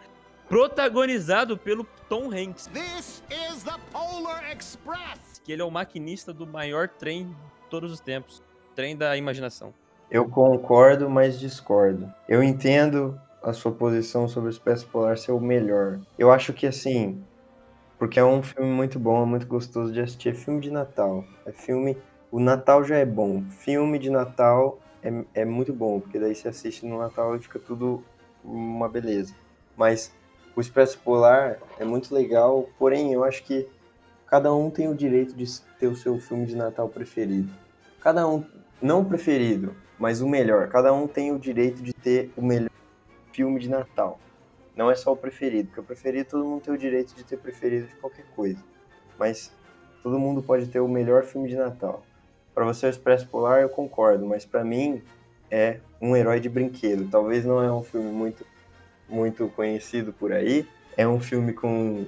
protagonizado 0.48 1.58
pelo 1.58 1.82
Tom 2.08 2.30
Hanks. 2.32 2.68
This 2.68 3.24
is 3.28 3.64
the 3.64 3.74
Polar 3.90 4.44
Express. 4.56 5.31
Que 5.44 5.52
ele 5.52 5.62
é 5.62 5.64
o 5.64 5.70
maquinista 5.70 6.32
do 6.32 6.46
maior 6.46 6.88
trem 6.88 7.26
de 7.26 7.68
todos 7.68 7.92
os 7.92 8.00
tempos, 8.00 8.42
trem 8.74 8.96
da 8.96 9.16
imaginação. 9.16 9.74
Eu 10.10 10.28
concordo, 10.28 11.08
mas 11.08 11.40
discordo. 11.40 12.12
Eu 12.28 12.42
entendo 12.42 13.18
a 13.42 13.52
sua 13.52 13.72
posição 13.72 14.28
sobre 14.28 14.50
o 14.50 14.52
Expresso 14.52 14.86
Polar 14.86 15.18
ser 15.18 15.32
o 15.32 15.40
melhor. 15.40 15.98
Eu 16.18 16.30
acho 16.30 16.52
que 16.52 16.66
assim, 16.66 17.24
porque 17.98 18.18
é 18.18 18.24
um 18.24 18.42
filme 18.42 18.70
muito 18.70 18.98
bom, 18.98 19.22
é 19.22 19.26
muito 19.26 19.46
gostoso 19.46 19.92
de 19.92 20.00
assistir. 20.00 20.28
É 20.28 20.34
filme 20.34 20.60
de 20.60 20.70
Natal. 20.70 21.24
É 21.46 21.52
filme. 21.52 21.96
O 22.30 22.38
Natal 22.38 22.84
já 22.84 22.96
é 22.96 23.06
bom. 23.06 23.42
Filme 23.50 23.98
de 23.98 24.10
Natal 24.10 24.78
é, 25.02 25.24
é 25.34 25.44
muito 25.44 25.72
bom, 25.72 26.00
porque 26.00 26.18
daí 26.18 26.34
você 26.34 26.48
assiste 26.48 26.86
no 26.86 26.98
Natal 26.98 27.34
e 27.34 27.40
fica 27.40 27.58
tudo 27.58 28.04
uma 28.44 28.88
beleza. 28.88 29.34
Mas 29.76 30.12
o 30.54 30.60
Expresso 30.60 30.98
Polar 30.98 31.58
é 31.78 31.84
muito 31.84 32.14
legal, 32.14 32.68
porém 32.78 33.12
eu 33.12 33.24
acho 33.24 33.42
que 33.44 33.66
cada 34.32 34.54
um 34.54 34.70
tem 34.70 34.88
o 34.88 34.94
direito 34.94 35.34
de 35.34 35.44
ter 35.78 35.88
o 35.88 35.94
seu 35.94 36.18
filme 36.18 36.46
de 36.46 36.56
Natal 36.56 36.88
preferido. 36.88 37.52
Cada 38.00 38.26
um, 38.26 38.42
não 38.80 39.04
preferido, 39.04 39.76
mas 39.98 40.22
o 40.22 40.26
melhor. 40.26 40.70
Cada 40.70 40.90
um 40.90 41.06
tem 41.06 41.30
o 41.32 41.38
direito 41.38 41.82
de 41.82 41.92
ter 41.92 42.32
o 42.34 42.40
melhor 42.40 42.70
filme 43.30 43.60
de 43.60 43.68
Natal. 43.68 44.18
Não 44.74 44.90
é 44.90 44.94
só 44.94 45.12
o 45.12 45.16
preferido, 45.18 45.66
porque 45.66 45.80
o 45.80 45.84
preferido 45.84 46.30
todo 46.30 46.46
mundo 46.46 46.62
tem 46.62 46.72
o 46.72 46.78
direito 46.78 47.14
de 47.14 47.22
ter 47.24 47.36
preferido 47.36 47.88
de 47.88 47.94
qualquer 47.96 48.24
coisa. 48.34 48.56
Mas 49.18 49.52
todo 50.02 50.18
mundo 50.18 50.42
pode 50.42 50.66
ter 50.66 50.80
o 50.80 50.88
melhor 50.88 51.24
filme 51.24 51.46
de 51.46 51.56
Natal. 51.56 52.02
Para 52.54 52.64
você, 52.64 52.86
o 52.86 52.88
Expresso 52.88 53.28
Polar, 53.28 53.60
eu 53.60 53.68
concordo, 53.68 54.24
mas 54.24 54.46
para 54.46 54.64
mim 54.64 55.02
é 55.50 55.78
um 56.00 56.16
herói 56.16 56.40
de 56.40 56.48
brinquedo. 56.48 57.06
Talvez 57.10 57.44
não 57.44 57.62
é 57.62 57.70
um 57.70 57.82
filme 57.82 58.10
muito, 58.10 58.46
muito 59.06 59.46
conhecido 59.48 60.10
por 60.10 60.32
aí. 60.32 60.66
É 60.96 61.06
um 61.06 61.20
filme 61.20 61.52
com 61.52 62.06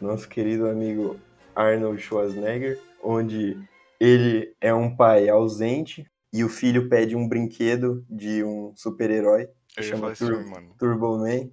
nosso 0.00 0.28
querido 0.28 0.68
amigo 0.68 1.16
Arnold 1.54 2.00
Schwarzenegger, 2.00 2.78
onde 3.02 3.56
ele 3.98 4.54
é 4.60 4.72
um 4.72 4.94
pai 4.94 5.28
ausente 5.28 6.06
e 6.32 6.44
o 6.44 6.48
filho 6.48 6.88
pede 6.88 7.16
um 7.16 7.28
brinquedo 7.28 8.04
de 8.08 8.42
um 8.44 8.72
super-herói 8.76 9.48
que 9.68 9.82
chama 9.82 10.14
Tur 10.14 10.28
filme, 10.28 10.74
Turbo 10.78 11.18
Man. 11.18 11.50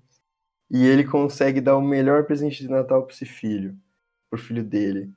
E 0.69 0.85
ele 0.85 1.03
consegue 1.03 1.61
dar 1.61 1.77
o 1.77 1.81
melhor 1.81 2.25
presente 2.25 2.61
de 2.61 2.69
Natal 2.69 3.03
para 3.03 3.13
esse 3.13 3.25
filho, 3.25 3.75
pro 4.29 4.39
filho 4.39 4.63
dele. 4.63 5.11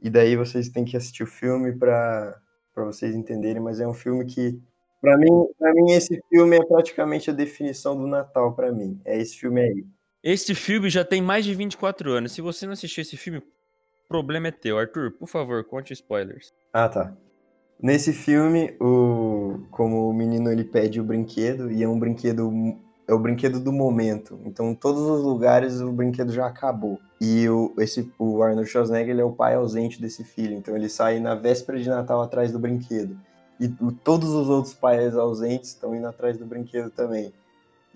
E 0.00 0.08
daí 0.08 0.36
vocês 0.36 0.68
têm 0.68 0.84
que 0.84 0.96
assistir 0.96 1.24
o 1.24 1.26
filme 1.26 1.72
para 1.72 2.40
vocês 2.76 3.14
entenderem, 3.14 3.60
mas 3.60 3.80
é 3.80 3.86
um 3.86 3.94
filme 3.94 4.24
que 4.24 4.60
para 5.00 5.16
mim, 5.16 5.30
para 5.58 5.72
mim 5.74 5.92
esse 5.92 6.20
filme 6.28 6.56
é 6.56 6.64
praticamente 6.64 7.30
a 7.30 7.32
definição 7.32 7.96
do 7.96 8.06
Natal 8.06 8.54
para 8.54 8.72
mim. 8.72 9.00
É 9.04 9.18
esse 9.18 9.36
filme 9.36 9.60
aí. 9.60 9.86
Esse 10.22 10.54
filme 10.54 10.90
já 10.90 11.04
tem 11.04 11.22
mais 11.22 11.44
de 11.44 11.54
24 11.54 12.10
anos. 12.12 12.32
Se 12.32 12.40
você 12.40 12.66
não 12.66 12.72
assistiu 12.72 13.02
esse 13.02 13.16
filme, 13.16 13.42
problema 14.08 14.48
é 14.48 14.52
teu. 14.52 14.78
Arthur, 14.78 15.12
por 15.12 15.28
favor, 15.28 15.64
conte 15.64 15.92
spoilers. 15.92 16.52
Ah, 16.72 16.88
tá. 16.88 17.14
Nesse 17.80 18.12
filme, 18.12 18.76
o 18.80 19.60
como 19.70 20.08
o 20.08 20.12
menino 20.12 20.50
ele 20.50 20.64
pede 20.64 21.00
o 21.00 21.04
brinquedo 21.04 21.70
e 21.70 21.82
é 21.82 21.88
um 21.88 21.98
brinquedo 21.98 22.50
é 23.08 23.14
o 23.14 23.18
brinquedo 23.18 23.58
do 23.58 23.72
momento. 23.72 24.38
Então, 24.44 24.70
em 24.70 24.74
todos 24.74 25.00
os 25.00 25.22
lugares 25.22 25.80
o 25.80 25.90
brinquedo 25.90 26.30
já 26.30 26.46
acabou. 26.46 26.98
E 27.18 27.48
o, 27.48 27.72
esse, 27.78 28.12
o 28.18 28.42
Arnold 28.42 28.68
Schwarzenegger 28.68 29.14
ele 29.14 29.22
é 29.22 29.24
o 29.24 29.32
pai 29.32 29.54
ausente 29.54 30.00
desse 30.00 30.22
filho. 30.22 30.54
Então, 30.54 30.76
ele 30.76 30.90
sai 30.90 31.18
na 31.18 31.34
véspera 31.34 31.80
de 31.80 31.88
Natal 31.88 32.20
atrás 32.20 32.52
do 32.52 32.58
brinquedo. 32.58 33.18
E 33.58 33.66
o, 33.80 33.90
todos 33.90 34.28
os 34.28 34.48
outros 34.50 34.74
pais 34.74 35.16
ausentes 35.16 35.70
estão 35.70 35.94
indo 35.94 36.06
atrás 36.06 36.36
do 36.36 36.44
brinquedo 36.44 36.90
também. 36.90 37.32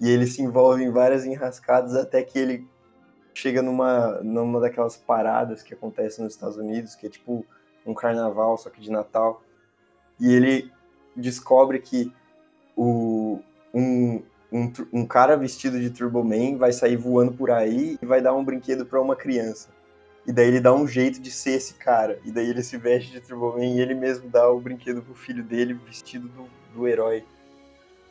E 0.00 0.09
ele 0.09 0.26
se 0.26 0.40
envolve 0.40 0.83
em 0.83 0.90
várias 0.90 1.26
enrascadas 1.26 1.95
até 1.95 2.23
que 2.23 2.38
ele 2.38 2.66
chega 3.35 3.62
numa, 3.62 4.21
numa 4.23 4.61
daquelas 4.61 4.97
paradas 4.97 5.62
que 5.62 5.75
acontecem 5.75 6.25
nos 6.25 6.35
Estados 6.35 6.57
Unidos, 6.57 6.95
que 6.95 7.07
é 7.07 7.11
tipo 7.11 7.45
um 7.87 7.95
carnaval, 7.95 8.57
só 8.57 8.71
que 8.71 8.81
de 8.81 8.91
Natal. 8.91 9.43
E 10.21 10.33
ele 10.33 10.71
descobre 11.17 11.79
que 11.81 12.12
o, 12.77 13.41
um, 13.75 14.23
um, 14.53 14.73
um 14.93 15.07
cara 15.07 15.37
vestido 15.37 15.81
de 15.81 15.91
Turbo 15.91 16.23
Man 16.23 16.57
vai 16.59 16.73
sair 16.73 16.97
voando 16.97 17.33
por 17.33 17.51
aí 17.51 17.99
e 18.01 18.07
vai 18.07 18.21
dar 18.21 18.35
um 18.35 18.45
brinquedo 18.45 18.87
para 18.87 19.01
uma 19.01 19.17
criança. 19.17 19.69
E 20.27 20.33
daí 20.33 20.49
ele 20.49 20.61
dá 20.61 20.73
um 20.73 20.87
jeito 20.87 21.21
de 21.21 21.31
ser 21.31 21.53
esse 21.53 21.75
cara. 21.75 22.21
E 22.25 22.31
daí 22.31 22.49
ele 22.49 22.62
se 22.62 22.77
veste 22.77 23.11
de 23.11 23.21
Turbo 23.21 23.53
Man 23.53 23.65
e 23.65 23.81
ele 23.81 23.95
mesmo 23.95 24.29
dá 24.29 24.49
o 24.49 24.61
brinquedo 24.61 25.03
pro 25.03 25.15
filho 25.15 25.43
dele 25.43 25.75
vestido 25.75 26.29
do, 26.29 26.47
do 26.75 26.87
herói. 26.87 27.25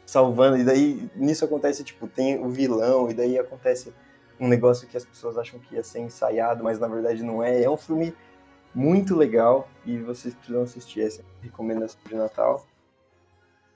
Salvando. 0.05 0.57
E 0.57 0.63
daí 0.63 1.09
nisso 1.15 1.45
acontece, 1.45 1.83
tipo, 1.83 2.07
tem 2.07 2.43
o 2.43 2.49
vilão, 2.49 3.09
e 3.09 3.13
daí 3.13 3.39
acontece 3.39 3.93
um 4.41 4.47
negócio 4.47 4.87
que 4.87 4.97
as 4.97 5.05
pessoas 5.05 5.37
acham 5.37 5.59
que 5.59 5.75
ia 5.75 5.83
ser 5.83 5.99
ensaiado, 5.99 6.63
mas 6.63 6.79
na 6.79 6.87
verdade 6.87 7.23
não 7.23 7.43
é. 7.43 7.61
É 7.61 7.69
um 7.69 7.77
filme 7.77 8.11
muito 8.73 9.15
legal 9.15 9.69
e 9.85 9.99
vocês 9.99 10.33
precisam 10.33 10.63
assistir 10.63 11.01
essa 11.01 11.23
recomendação 11.41 12.01
de 12.07 12.15
Natal. 12.15 12.65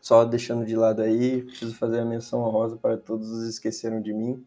Só 0.01 0.25
deixando 0.25 0.65
de 0.65 0.75
lado 0.75 1.03
aí, 1.03 1.43
preciso 1.43 1.75
fazer 1.75 1.99
a 1.99 2.05
menção 2.05 2.41
honrosa 2.41 2.77
para 2.77 2.97
todos 2.97 3.29
os 3.29 3.47
esqueceram 3.47 4.01
de 4.01 4.11
mim. 4.11 4.43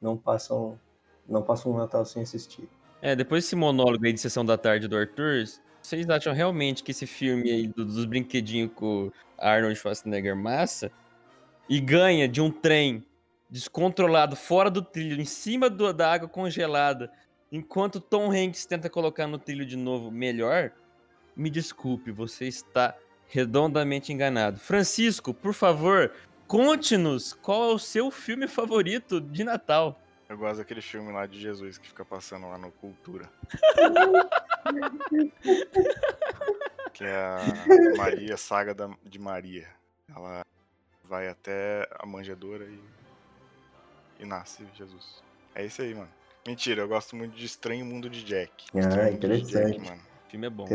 Não 0.00 0.16
passam, 0.16 0.80
não 1.28 1.42
passam 1.42 1.72
um 1.72 1.76
Natal 1.76 2.04
sem 2.06 2.22
assistir. 2.22 2.66
É, 3.02 3.14
depois 3.14 3.44
desse 3.44 3.54
monólogo 3.54 4.06
aí 4.06 4.12
de 4.12 4.20
sessão 4.20 4.44
da 4.44 4.56
tarde 4.56 4.88
do 4.88 4.96
Arthur, 4.96 5.44
vocês 5.82 6.08
acham 6.08 6.32
realmente 6.32 6.82
que 6.82 6.92
esse 6.92 7.06
filme 7.06 7.50
aí 7.50 7.66
dos 7.66 8.06
brinquedinhos 8.06 8.70
com 8.74 9.12
Arnold 9.36 9.76
Schwarzenegger 9.76 10.34
massa 10.34 10.90
e 11.68 11.78
ganha 11.78 12.26
de 12.26 12.40
um 12.40 12.50
trem 12.50 13.04
descontrolado 13.50 14.36
fora 14.36 14.70
do 14.70 14.82
trilho, 14.82 15.20
em 15.20 15.24
cima 15.24 15.70
do, 15.70 15.92
da 15.92 16.12
água 16.12 16.28
congelada, 16.28 17.10
enquanto 17.50 18.00
Tom 18.00 18.30
Hanks 18.30 18.66
tenta 18.66 18.90
colocar 18.90 19.26
no 19.26 19.38
trilho 19.38 19.64
de 19.64 19.76
novo 19.76 20.10
melhor? 20.10 20.72
Me 21.34 21.48
desculpe, 21.48 22.10
você 22.10 22.46
está 22.46 22.94
redondamente 23.28 24.12
enganado. 24.12 24.58
Francisco, 24.58 25.32
por 25.32 25.54
favor, 25.54 26.12
conte-nos 26.46 27.32
qual 27.34 27.70
é 27.70 27.74
o 27.74 27.78
seu 27.78 28.10
filme 28.10 28.48
favorito 28.48 29.20
de 29.20 29.44
Natal. 29.44 30.00
Eu 30.28 30.36
gosto 30.36 30.58
daquele 30.58 30.82
filme 30.82 31.10
lá 31.10 31.24
de 31.24 31.40
Jesus 31.40 31.78
que 31.78 31.88
fica 31.88 32.04
passando 32.04 32.46
lá 32.48 32.58
no 32.58 32.70
Cultura. 32.72 33.30
que 36.92 37.04
é 37.04 37.16
a 37.16 37.38
Maria, 37.96 38.36
Saga 38.36 38.74
da, 38.74 38.90
de 39.04 39.18
Maria. 39.18 39.68
Ela 40.14 40.44
vai 41.02 41.28
até 41.28 41.88
a 41.98 42.04
manjedoura 42.04 42.66
e, 42.66 42.78
e 44.18 44.24
nasce 44.24 44.66
Jesus. 44.74 45.22
É 45.54 45.64
isso 45.64 45.82
aí, 45.82 45.94
mano. 45.94 46.10
Mentira, 46.46 46.82
eu 46.82 46.88
gosto 46.88 47.14
muito 47.14 47.36
de 47.36 47.44
Estranho 47.44 47.84
Mundo 47.84 48.08
de 48.08 48.24
Jack. 48.24 48.66
ah, 48.74 49.10
interessante. 49.10 49.76
Jack, 49.76 49.78
mano. 49.80 50.02
O 50.26 50.30
filme 50.30 50.46
é 50.46 50.50
bom. 50.50 50.66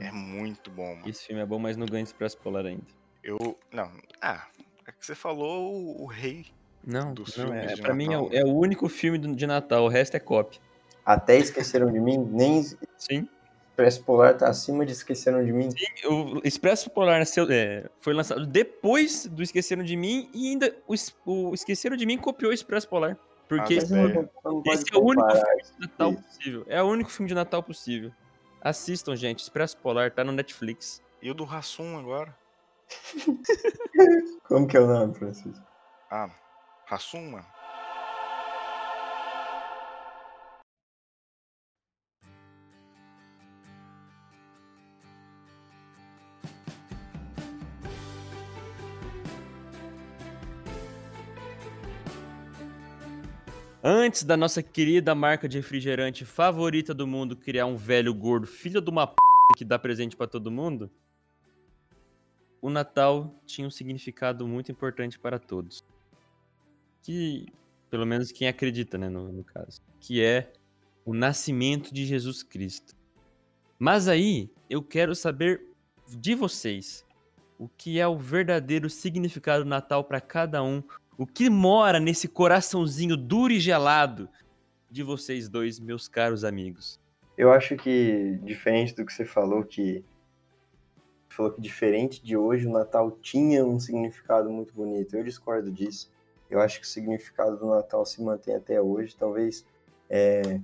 É 0.00 0.12
muito 0.12 0.70
bom, 0.70 0.94
mano. 0.94 1.08
Esse 1.08 1.26
filme 1.26 1.42
é 1.42 1.46
bom, 1.46 1.58
mas 1.58 1.76
não 1.76 1.86
ganha 1.86 2.02
Expresso 2.02 2.38
Polar 2.38 2.66
ainda. 2.66 2.84
Eu. 3.22 3.58
Não. 3.72 3.90
Ah, 4.20 4.46
é 4.86 4.92
que 4.92 5.04
você 5.04 5.14
falou 5.14 5.72
o, 5.72 6.04
o 6.04 6.06
rei 6.06 6.46
não, 6.86 7.12
dos 7.12 7.36
não 7.36 7.52
é. 7.52 7.66
Pra 7.66 7.76
Natal. 7.76 7.96
mim 7.96 8.12
é 8.12 8.18
o, 8.18 8.28
é 8.32 8.44
o, 8.44 8.54
único 8.54 8.88
filme 8.88 9.18
de 9.18 9.46
Natal, 9.46 9.84
o 9.84 9.88
resto 9.88 10.16
é 10.16 10.20
cópia. 10.20 10.60
Até 11.04 11.36
Esqueceram 11.36 11.90
de 11.90 11.98
Mim? 11.98 12.18
Nem. 12.18 12.62
Sim. 12.96 13.28
Expresso 13.76 14.02
Polar 14.04 14.34
tá 14.34 14.48
acima 14.48 14.86
de 14.86 14.92
Esqueceram 14.92 15.44
de 15.44 15.52
Mim? 15.52 15.70
Sim, 15.70 16.08
o 16.08 16.40
Expresso 16.42 16.88
Polar 16.88 17.20
é, 17.50 17.90
foi 18.00 18.14
lançado 18.14 18.46
depois 18.46 19.26
do 19.26 19.42
Esqueceram 19.42 19.84
de 19.84 19.94
Mim 19.96 20.30
e 20.32 20.48
ainda 20.48 20.74
o, 20.88 20.94
o 21.26 21.54
Esqueceram 21.54 21.94
de 21.94 22.06
Mim 22.06 22.16
copiou 22.16 22.50
o 22.50 22.54
Expresso 22.54 22.88
Polar. 22.88 23.18
Porque 23.46 23.74
ah, 23.74 23.76
esse, 23.76 23.94
é, 23.94 24.72
esse 24.72 24.84
é 24.94 24.98
o 24.98 25.02
único 25.02 25.30
filme 25.30 25.62
de 25.62 25.80
Natal 25.80 26.14
possível. 26.14 26.64
É 26.66 26.82
o 26.82 26.86
único 26.86 27.10
filme 27.10 27.28
de 27.28 27.34
Natal 27.34 27.62
possível. 27.62 28.12
Assistam, 28.62 29.14
gente. 29.14 29.40
Expresso 29.40 29.76
Polar 29.76 30.10
tá 30.10 30.24
no 30.24 30.32
Netflix. 30.32 31.02
E 31.20 31.30
o 31.30 31.34
do 31.34 31.44
Rassum 31.44 31.98
agora? 31.98 32.34
Como 34.48 34.66
que 34.66 34.76
é 34.76 34.80
o 34.80 34.86
nome, 34.86 35.14
Francisco? 35.14 35.64
Ah, 36.10 36.30
Rassum, 36.86 37.30
mano. 37.30 37.46
Antes 53.88 54.24
da 54.24 54.36
nossa 54.36 54.64
querida 54.64 55.14
marca 55.14 55.48
de 55.48 55.58
refrigerante 55.58 56.24
favorita 56.24 56.92
do 56.92 57.06
mundo 57.06 57.36
criar 57.36 57.66
um 57.66 57.76
velho 57.76 58.12
gordo, 58.12 58.44
filho 58.44 58.80
de 58.80 58.90
uma 58.90 59.06
p 59.06 59.14
que 59.56 59.64
dá 59.64 59.78
presente 59.78 60.16
para 60.16 60.26
todo 60.26 60.50
mundo, 60.50 60.90
o 62.60 62.68
Natal 62.68 63.40
tinha 63.46 63.64
um 63.64 63.70
significado 63.70 64.44
muito 64.44 64.72
importante 64.72 65.16
para 65.16 65.38
todos. 65.38 65.84
Que, 67.00 67.46
pelo 67.88 68.04
menos 68.04 68.32
quem 68.32 68.48
acredita, 68.48 68.98
né, 68.98 69.08
no, 69.08 69.30
no 69.30 69.44
caso, 69.44 69.80
que 70.00 70.20
é 70.20 70.52
o 71.04 71.14
nascimento 71.14 71.94
de 71.94 72.04
Jesus 72.04 72.42
Cristo. 72.42 72.92
Mas 73.78 74.08
aí 74.08 74.50
eu 74.68 74.82
quero 74.82 75.14
saber 75.14 75.62
de 76.08 76.34
vocês 76.34 77.06
o 77.56 77.68
que 77.68 78.00
é 78.00 78.08
o 78.08 78.18
verdadeiro 78.18 78.90
significado 78.90 79.62
do 79.62 79.70
Natal 79.70 80.02
para 80.02 80.20
cada 80.20 80.60
um, 80.60 80.82
o 81.18 81.26
que 81.26 81.48
mora 81.48 81.98
nesse 81.98 82.28
coraçãozinho 82.28 83.16
duro 83.16 83.52
e 83.52 83.60
gelado 83.60 84.28
de 84.90 85.02
vocês 85.02 85.48
dois, 85.48 85.80
meus 85.80 86.08
caros 86.08 86.44
amigos. 86.44 87.00
Eu 87.36 87.52
acho 87.52 87.76
que, 87.76 88.38
diferente 88.42 88.94
do 88.94 89.04
que 89.04 89.12
você 89.12 89.24
falou, 89.24 89.62
que 89.62 90.04
falou 91.28 91.52
que 91.52 91.60
diferente 91.60 92.24
de 92.24 92.36
hoje, 92.36 92.66
o 92.66 92.72
Natal 92.72 93.10
tinha 93.10 93.64
um 93.64 93.78
significado 93.78 94.48
muito 94.50 94.72
bonito. 94.72 95.14
Eu 95.14 95.22
discordo 95.22 95.70
disso. 95.70 96.10
Eu 96.48 96.60
acho 96.60 96.80
que 96.80 96.86
o 96.86 96.88
significado 96.88 97.58
do 97.58 97.66
Natal 97.66 98.06
se 98.06 98.22
mantém 98.22 98.54
até 98.54 98.80
hoje. 98.80 99.14
Talvez, 99.14 99.66
é, 100.08 100.60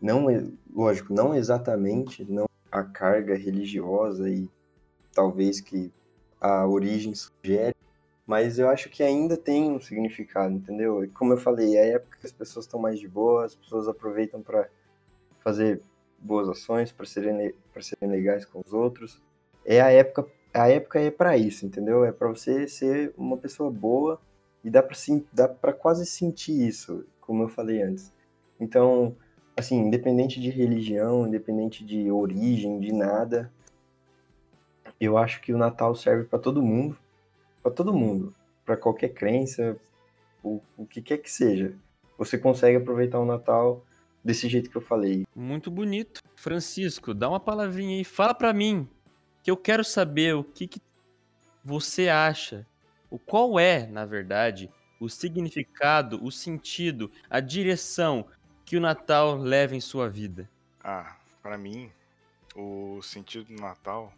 não, 0.00 0.26
lógico, 0.74 1.12
não 1.12 1.34
exatamente, 1.34 2.24
não 2.24 2.46
a 2.70 2.82
carga 2.82 3.36
religiosa 3.36 4.30
e 4.30 4.48
talvez 5.12 5.60
que 5.60 5.92
a 6.40 6.66
origem 6.66 7.14
sugere, 7.14 7.76
mas 8.26 8.58
eu 8.58 8.68
acho 8.68 8.88
que 8.88 9.02
ainda 9.02 9.36
tem 9.36 9.70
um 9.70 9.80
significado, 9.80 10.54
entendeu? 10.54 11.08
Como 11.14 11.32
eu 11.32 11.36
falei, 11.36 11.76
é 11.76 11.82
a 11.82 11.94
época 11.96 12.18
que 12.20 12.26
as 12.26 12.32
pessoas 12.32 12.66
estão 12.66 12.80
mais 12.80 12.98
de 12.98 13.08
boa, 13.08 13.44
as 13.44 13.54
pessoas 13.54 13.88
aproveitam 13.88 14.40
para 14.42 14.68
fazer 15.40 15.80
boas 16.18 16.48
ações, 16.48 16.92
para 16.92 17.04
serem, 17.04 17.52
serem 17.80 18.10
legais 18.10 18.44
com 18.44 18.60
os 18.64 18.72
outros. 18.72 19.20
É 19.64 19.80
a 19.80 19.90
época, 19.90 20.26
a 20.54 20.68
época 20.68 21.00
é 21.00 21.10
para 21.10 21.36
isso, 21.36 21.66
entendeu? 21.66 22.04
É 22.04 22.12
para 22.12 22.28
você 22.28 22.68
ser 22.68 23.12
uma 23.16 23.36
pessoa 23.36 23.70
boa 23.70 24.20
e 24.62 24.70
dá 24.70 24.82
para 24.82 24.96
dá 25.32 25.48
para 25.48 25.72
quase 25.72 26.06
sentir 26.06 26.66
isso, 26.66 27.04
como 27.20 27.42
eu 27.42 27.48
falei 27.48 27.82
antes. 27.82 28.12
Então, 28.60 29.16
assim, 29.56 29.76
independente 29.76 30.40
de 30.40 30.50
religião, 30.50 31.26
independente 31.26 31.84
de 31.84 32.10
origem, 32.10 32.78
de 32.78 32.92
nada, 32.92 33.50
eu 35.00 35.18
acho 35.18 35.40
que 35.40 35.52
o 35.52 35.58
Natal 35.58 35.94
serve 35.96 36.24
para 36.24 36.38
todo 36.38 36.62
mundo, 36.62 36.96
para 37.62 37.72
todo 37.72 37.92
mundo, 37.92 38.34
para 38.64 38.76
qualquer 38.76 39.10
crença, 39.10 39.76
o, 40.42 40.60
o 40.76 40.86
que 40.86 41.00
quer 41.00 41.18
que 41.18 41.30
seja. 41.30 41.74
Você 42.18 42.36
consegue 42.36 42.76
aproveitar 42.76 43.18
o 43.18 43.24
Natal 43.24 43.84
desse 44.24 44.48
jeito 44.48 44.70
que 44.70 44.76
eu 44.76 44.82
falei. 44.82 45.24
Muito 45.34 45.70
bonito. 45.70 46.20
Francisco, 46.36 47.14
dá 47.14 47.28
uma 47.28 47.40
palavrinha 47.40 47.96
aí, 47.96 48.04
fala 48.04 48.34
para 48.34 48.52
mim, 48.52 48.88
que 49.42 49.50
eu 49.50 49.56
quero 49.56 49.84
saber 49.84 50.34
o 50.34 50.44
que, 50.44 50.66
que 50.66 50.80
você 51.64 52.08
acha, 52.08 52.66
o 53.10 53.18
qual 53.18 53.58
é, 53.58 53.86
na 53.86 54.04
verdade, 54.04 54.70
o 54.98 55.08
significado, 55.08 56.22
o 56.24 56.30
sentido, 56.30 57.10
a 57.28 57.40
direção 57.40 58.26
que 58.64 58.76
o 58.76 58.80
Natal 58.80 59.36
leva 59.36 59.74
em 59.74 59.80
sua 59.80 60.08
vida. 60.08 60.48
Ah, 60.82 61.16
para 61.42 61.58
mim, 61.58 61.90
o 62.54 63.00
sentido 63.02 63.44
do 63.44 63.60
Natal 63.60 64.12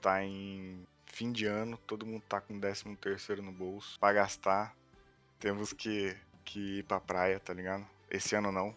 tá 0.00 0.22
em 0.24 0.84
fim 1.12 1.30
de 1.30 1.46
ano, 1.46 1.76
todo 1.86 2.06
mundo 2.06 2.22
tá 2.28 2.40
com 2.40 2.58
13 2.58 2.96
terceiro 2.96 3.42
no 3.42 3.52
bolso 3.52 4.00
para 4.00 4.14
gastar. 4.14 4.74
Temos 5.38 5.72
que, 5.72 6.16
que 6.44 6.78
ir 6.78 6.84
pra 6.84 6.98
praia, 6.98 7.38
tá 7.38 7.52
ligado? 7.52 7.86
Esse 8.10 8.34
ano 8.34 8.50
não. 8.50 8.74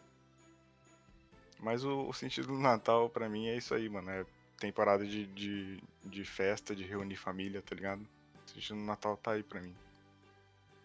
Mas 1.59 1.83
o, 1.83 2.07
o 2.07 2.13
sentido 2.13 2.47
do 2.47 2.59
Natal 2.59 3.09
para 3.09 3.29
mim 3.29 3.47
é 3.47 3.57
isso 3.57 3.73
aí, 3.73 3.89
mano. 3.89 4.11
É 4.11 4.25
temporada 4.59 5.05
de, 5.05 5.25
de, 5.27 5.81
de 6.03 6.25
festa, 6.25 6.75
de 6.75 6.83
reunir 6.83 7.15
família, 7.15 7.61
tá 7.61 7.73
ligado? 7.73 8.05
O 8.45 8.49
sentido 8.49 8.75
do 8.75 8.85
Natal 8.85 9.17
tá 9.17 9.31
aí 9.31 9.43
pra 9.43 9.61
mim. 9.61 9.75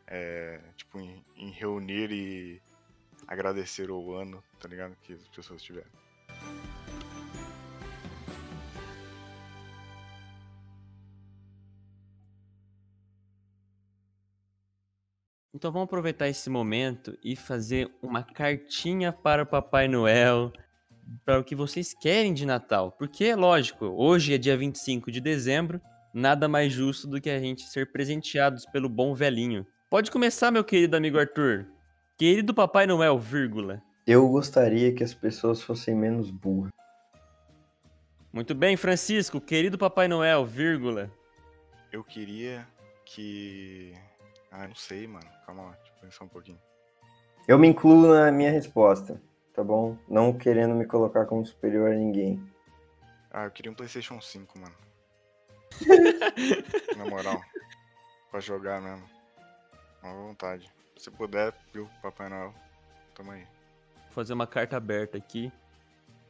É, 0.07 0.61
tipo, 0.77 0.99
em, 0.99 1.25
em 1.37 1.51
reunir 1.51 2.11
e 2.11 2.63
agradecer 3.27 3.91
o 3.91 4.15
ano, 4.15 4.43
tá 4.59 4.69
ligado? 4.69 4.97
Que 5.03 5.15
as 5.15 5.29
pessoas 5.29 5.63
tiveram. 5.63 5.91
Então 15.53 15.73
vamos 15.73 15.87
aproveitar 15.87 16.29
esse 16.29 16.49
momento 16.49 17.19
e 17.25 17.35
fazer 17.35 17.91
uma 18.01 18.23
cartinha 18.23 19.13
para 19.13 19.43
o 19.43 19.47
Papai 19.47 19.89
Noel, 19.89 20.53
para 21.25 21.41
o 21.41 21.45
que 21.45 21.57
vocês 21.57 21.93
querem 21.93 22.33
de 22.33 22.47
Natal. 22.47 22.93
Porque 22.93 23.25
é 23.25 23.35
lógico, 23.35 23.87
hoje 23.87 24.33
é 24.33 24.39
dia 24.39 24.57
25 24.57 25.11
de 25.11 25.21
dezembro, 25.21 25.81
nada 26.15 26.47
mais 26.47 26.73
justo 26.73 27.09
do 27.09 27.21
que 27.21 27.29
a 27.29 27.41
gente 27.41 27.63
ser 27.63 27.91
presenteados 27.91 28.65
pelo 28.67 28.89
bom 28.89 29.13
velhinho. 29.13 29.67
Pode 29.91 30.13
começar, 30.13 30.53
meu 30.53 30.63
querido 30.63 30.97
amigo 30.97 31.19
Arthur. 31.19 31.67
Querido 32.17 32.55
Papai 32.55 32.87
Noel, 32.87 33.19
vírgula. 33.19 33.83
Eu 34.07 34.29
gostaria 34.29 34.95
que 34.95 35.03
as 35.03 35.15
pessoas 35.15 35.61
fossem 35.63 35.97
menos 35.97 36.31
burras. 36.31 36.71
Muito 38.33 38.55
bem, 38.55 38.77
Francisco. 38.77 39.41
Querido 39.41 39.77
Papai 39.77 40.07
Noel, 40.07 40.47
vírgula. 40.47 41.11
Eu 41.91 42.05
queria 42.05 42.65
que. 43.05 43.93
Ah, 44.51 44.67
não 44.67 44.75
sei, 44.75 45.07
mano. 45.07 45.27
Calma 45.47 45.63
lá, 45.65 45.71
deixa 45.73 45.93
eu 45.97 46.01
pensar 46.01 46.25
um 46.25 46.29
pouquinho. 46.29 46.61
Eu 47.47 47.59
me 47.59 47.69
incluo 47.69 48.09
na 48.09 48.31
minha 48.31 48.51
resposta, 48.51 49.21
tá 49.55 49.63
bom? 49.63 49.97
Não 50.09 50.33
querendo 50.33 50.75
me 50.75 50.85
colocar 50.85 51.27
como 51.27 51.45
superior 51.45 51.91
a 51.91 51.95
ninguém. 51.95 52.43
Ah, 53.31 53.45
eu 53.45 53.51
queria 53.51 53.71
um 53.71 53.75
PlayStation 53.75 54.21
5, 54.21 54.59
mano. 54.59 54.75
na 56.97 57.07
moral. 57.07 57.41
Pra 58.31 58.41
jogar 58.41 58.81
mesmo. 58.81 59.09
À 60.03 60.13
vontade. 60.13 60.71
Se 60.97 61.11
puder, 61.11 61.55
viu, 61.73 61.89
Papai 62.03 62.29
Noel. 62.29 62.55
Tamo 63.15 63.33
aí. 63.33 63.45
Vou 64.05 64.13
fazer 64.13 64.33
uma 64.33 64.47
carta 64.47 64.77
aberta 64.77 65.17
aqui. 65.17 65.53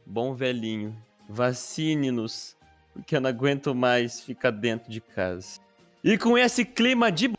Bom 0.05 0.33
velhinho, 0.33 0.95
vacine-nos, 1.29 2.57
porque 2.93 3.15
eu 3.15 3.21
não 3.21 3.29
aguento 3.29 3.73
mais 3.75 4.19
ficar 4.21 4.51
dentro 4.51 4.91
de 4.91 4.99
casa. 4.99 5.59
E 6.03 6.17
com 6.17 6.37
esse 6.37 6.65
clima 6.65 7.11
de 7.11 7.27
b... 7.27 7.35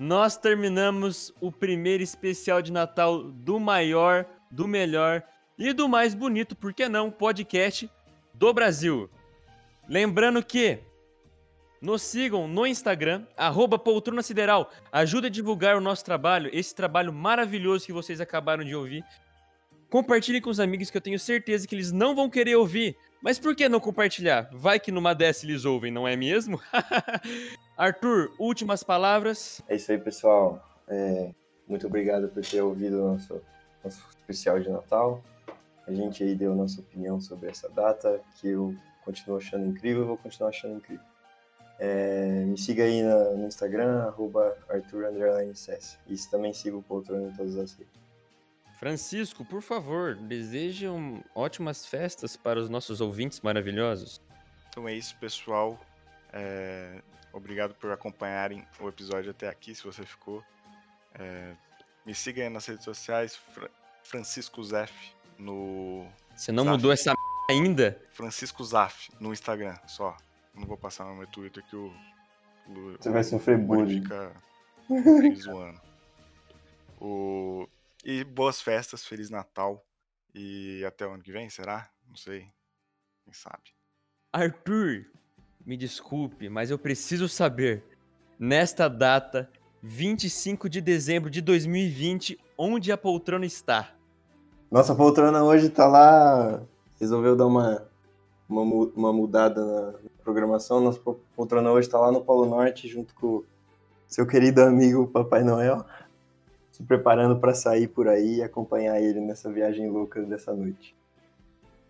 nós 0.00 0.34
terminamos 0.34 1.30
o 1.42 1.52
primeiro 1.52 2.02
especial 2.02 2.62
de 2.62 2.72
Natal 2.72 3.22
do 3.22 3.60
maior, 3.60 4.24
do 4.50 4.66
melhor 4.66 5.22
e 5.58 5.74
do 5.74 5.86
mais 5.86 6.14
bonito, 6.14 6.56
por 6.56 6.72
que 6.72 6.88
não, 6.88 7.10
podcast 7.10 7.90
do 8.32 8.50
Brasil. 8.54 9.10
Lembrando 9.86 10.42
que 10.42 10.78
nos 11.82 12.00
sigam 12.00 12.48
no 12.48 12.66
Instagram, 12.66 13.26
arroba 13.36 13.78
Poltrona 13.78 14.22
Sideral. 14.22 14.70
Ajuda 14.90 15.26
a 15.26 15.30
divulgar 15.30 15.76
o 15.76 15.82
nosso 15.82 16.02
trabalho, 16.02 16.48
esse 16.50 16.74
trabalho 16.74 17.12
maravilhoso 17.12 17.84
que 17.84 17.92
vocês 17.92 18.22
acabaram 18.22 18.64
de 18.64 18.74
ouvir. 18.74 19.04
Compartilhem 19.90 20.40
com 20.40 20.50
os 20.50 20.60
amigos 20.60 20.88
que 20.88 20.96
eu 20.96 21.00
tenho 21.00 21.18
certeza 21.18 21.66
que 21.66 21.74
eles 21.74 21.90
não 21.90 22.14
vão 22.14 22.30
querer 22.30 22.54
ouvir. 22.54 22.96
Mas 23.20 23.40
por 23.40 23.56
que 23.56 23.68
não 23.68 23.80
compartilhar? 23.80 24.48
Vai 24.52 24.78
que 24.78 24.92
numa 24.92 25.12
dessa 25.14 25.44
eles 25.44 25.64
ouvem, 25.64 25.90
não 25.90 26.06
é 26.06 26.16
mesmo? 26.16 26.60
Arthur, 27.76 28.32
últimas 28.38 28.84
palavras. 28.84 29.60
É 29.68 29.74
isso 29.74 29.90
aí, 29.90 29.98
pessoal. 29.98 30.64
É, 30.88 31.34
muito 31.68 31.86
obrigado 31.86 32.28
por 32.28 32.40
ter 32.42 32.62
ouvido 32.62 33.02
o 33.02 33.12
nosso, 33.12 33.42
nosso 33.84 34.06
especial 34.10 34.60
de 34.60 34.70
Natal. 34.70 35.22
A 35.86 35.92
gente 35.92 36.22
aí 36.22 36.36
deu 36.36 36.54
nossa 36.54 36.80
opinião 36.80 37.20
sobre 37.20 37.50
essa 37.50 37.68
data, 37.68 38.20
que 38.40 38.48
eu 38.48 38.74
continuo 39.04 39.38
achando 39.38 39.66
incrível 39.66 40.06
vou 40.06 40.16
continuar 40.16 40.50
achando 40.50 40.76
incrível. 40.76 41.04
É, 41.80 42.44
me 42.46 42.56
siga 42.56 42.84
aí 42.84 43.02
no, 43.02 43.38
no 43.38 43.46
Instagram, 43.46 44.04
arroba 44.04 44.56
Arthur 44.68 45.06
E 46.06 46.16
também 46.30 46.52
siga 46.52 46.76
o 46.76 46.82
Poltrona 46.82 47.28
em 47.28 47.32
todas 47.32 47.56
as 47.56 47.72
redes. 47.72 48.09
Francisco, 48.80 49.44
por 49.44 49.60
favor, 49.60 50.14
desejam 50.16 51.22
ótimas 51.34 51.84
festas 51.84 52.34
para 52.34 52.58
os 52.58 52.70
nossos 52.70 53.02
ouvintes 53.02 53.42
maravilhosos. 53.42 54.22
Então 54.70 54.88
é 54.88 54.94
isso, 54.94 55.14
pessoal. 55.16 55.78
É, 56.32 57.02
obrigado 57.30 57.74
por 57.74 57.92
acompanharem 57.92 58.66
o 58.80 58.88
episódio 58.88 59.32
até 59.32 59.50
aqui, 59.50 59.74
se 59.74 59.84
você 59.84 60.02
ficou. 60.06 60.42
É, 61.14 61.52
me 62.06 62.14
siga 62.14 62.42
aí 62.42 62.48
nas 62.48 62.64
redes 62.64 62.82
sociais, 62.82 63.36
Fra 63.36 63.70
Francisco 64.02 64.64
Zef 64.64 65.12
no. 65.36 66.06
Você 66.34 66.50
não 66.50 66.64
Zaf. 66.64 66.76
mudou 66.76 66.90
essa 66.90 67.12
ainda? 67.50 68.00
Francisco 68.12 68.64
Zaf 68.64 69.10
no 69.20 69.30
Instagram, 69.30 69.76
só. 69.86 70.16
Não 70.54 70.66
vou 70.66 70.78
passar 70.78 71.04
no 71.04 71.16
meu 71.16 71.26
Twitter 71.26 71.62
que 71.68 71.76
o. 71.76 71.92
o 72.66 72.96
Você 72.98 73.10
vai 73.10 73.24
sofrer 73.24 73.58
bullying. 73.58 74.00
Fica 74.00 74.32
zoando. 75.36 75.80
O... 76.98 77.68
E 78.04 78.24
boas 78.24 78.60
festas, 78.60 79.04
Feliz 79.04 79.30
Natal. 79.30 79.84
E 80.34 80.84
até 80.86 81.06
o 81.06 81.12
ano 81.12 81.22
que 81.22 81.32
vem, 81.32 81.50
será? 81.50 81.90
Não 82.08 82.16
sei. 82.16 82.46
Quem 83.24 83.32
sabe? 83.32 83.74
Arthur, 84.32 85.06
me 85.64 85.76
desculpe, 85.76 86.48
mas 86.48 86.70
eu 86.70 86.78
preciso 86.78 87.28
saber. 87.28 87.84
Nesta 88.38 88.88
data, 88.88 89.50
25 89.82 90.68
de 90.68 90.80
dezembro 90.80 91.28
de 91.28 91.40
2020, 91.40 92.38
onde 92.56 92.90
a 92.90 92.96
poltrona 92.96 93.44
está? 93.44 93.94
Nossa 94.70 94.94
poltrona 94.94 95.42
hoje 95.42 95.68
tá 95.68 95.86
lá. 95.86 96.62
Resolveu 96.98 97.36
dar 97.36 97.46
uma, 97.46 97.86
uma, 98.48 98.62
uma 98.62 99.12
mudada 99.12 99.64
na, 99.64 99.98
programação. 100.22 100.80
Nossa 100.80 101.00
poltrona 101.34 101.70
hoje 101.70 101.88
está 101.88 101.98
lá 101.98 102.10
no 102.10 102.24
Polo 102.24 102.46
Norte, 102.46 102.88
junto 102.88 103.14
com 103.14 103.44
seu 104.06 104.26
querido 104.26 104.62
amigo 104.62 105.06
Papai 105.06 105.42
Noel. 105.42 105.84
Se 106.80 106.86
preparando 106.86 107.38
para 107.38 107.52
sair 107.52 107.88
por 107.88 108.08
aí 108.08 108.36
e 108.36 108.42
acompanhar 108.42 109.00
ele 109.00 109.20
nessa 109.20 109.52
viagem 109.52 109.88
louca 109.88 110.22
dessa 110.22 110.54
noite. 110.54 110.96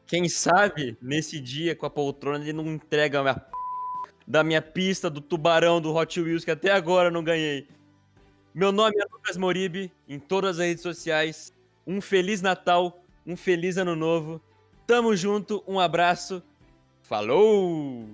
Quem 0.05 0.29
sabe, 0.29 0.98
nesse 1.00 1.38
dia, 1.38 1.76
com 1.76 1.87
a 1.87 1.90
poltrona, 1.90 2.42
ele 2.42 2.53
não 2.53 2.66
entrega 2.66 3.20
a 3.20 3.22
minha 3.22 3.35
p... 3.35 3.53
da 4.26 4.42
minha 4.42 4.61
pista 4.61 5.09
do 5.09 5.20
tubarão 5.20 5.81
do 5.81 5.94
Hot 5.94 6.20
Wheels, 6.20 6.44
que 6.44 6.50
até 6.50 6.72
agora 6.72 7.11
não 7.11 7.22
ganhei. 7.22 7.68
Meu 8.53 8.72
nome 8.72 8.96
é 8.98 9.05
Lucas 9.12 9.37
Moribe, 9.37 9.92
em 10.09 10.18
todas 10.18 10.59
as 10.59 10.66
redes 10.66 10.83
sociais. 10.83 11.53
Um 11.87 12.00
Feliz 12.00 12.42
Natal, 12.42 13.05
um 13.24 13.37
Feliz 13.37 13.76
Ano 13.76 13.94
Novo. 13.94 14.40
Tamo 14.85 15.14
junto, 15.14 15.62
um 15.68 15.79
abraço. 15.79 16.42
Falou! 17.03 18.09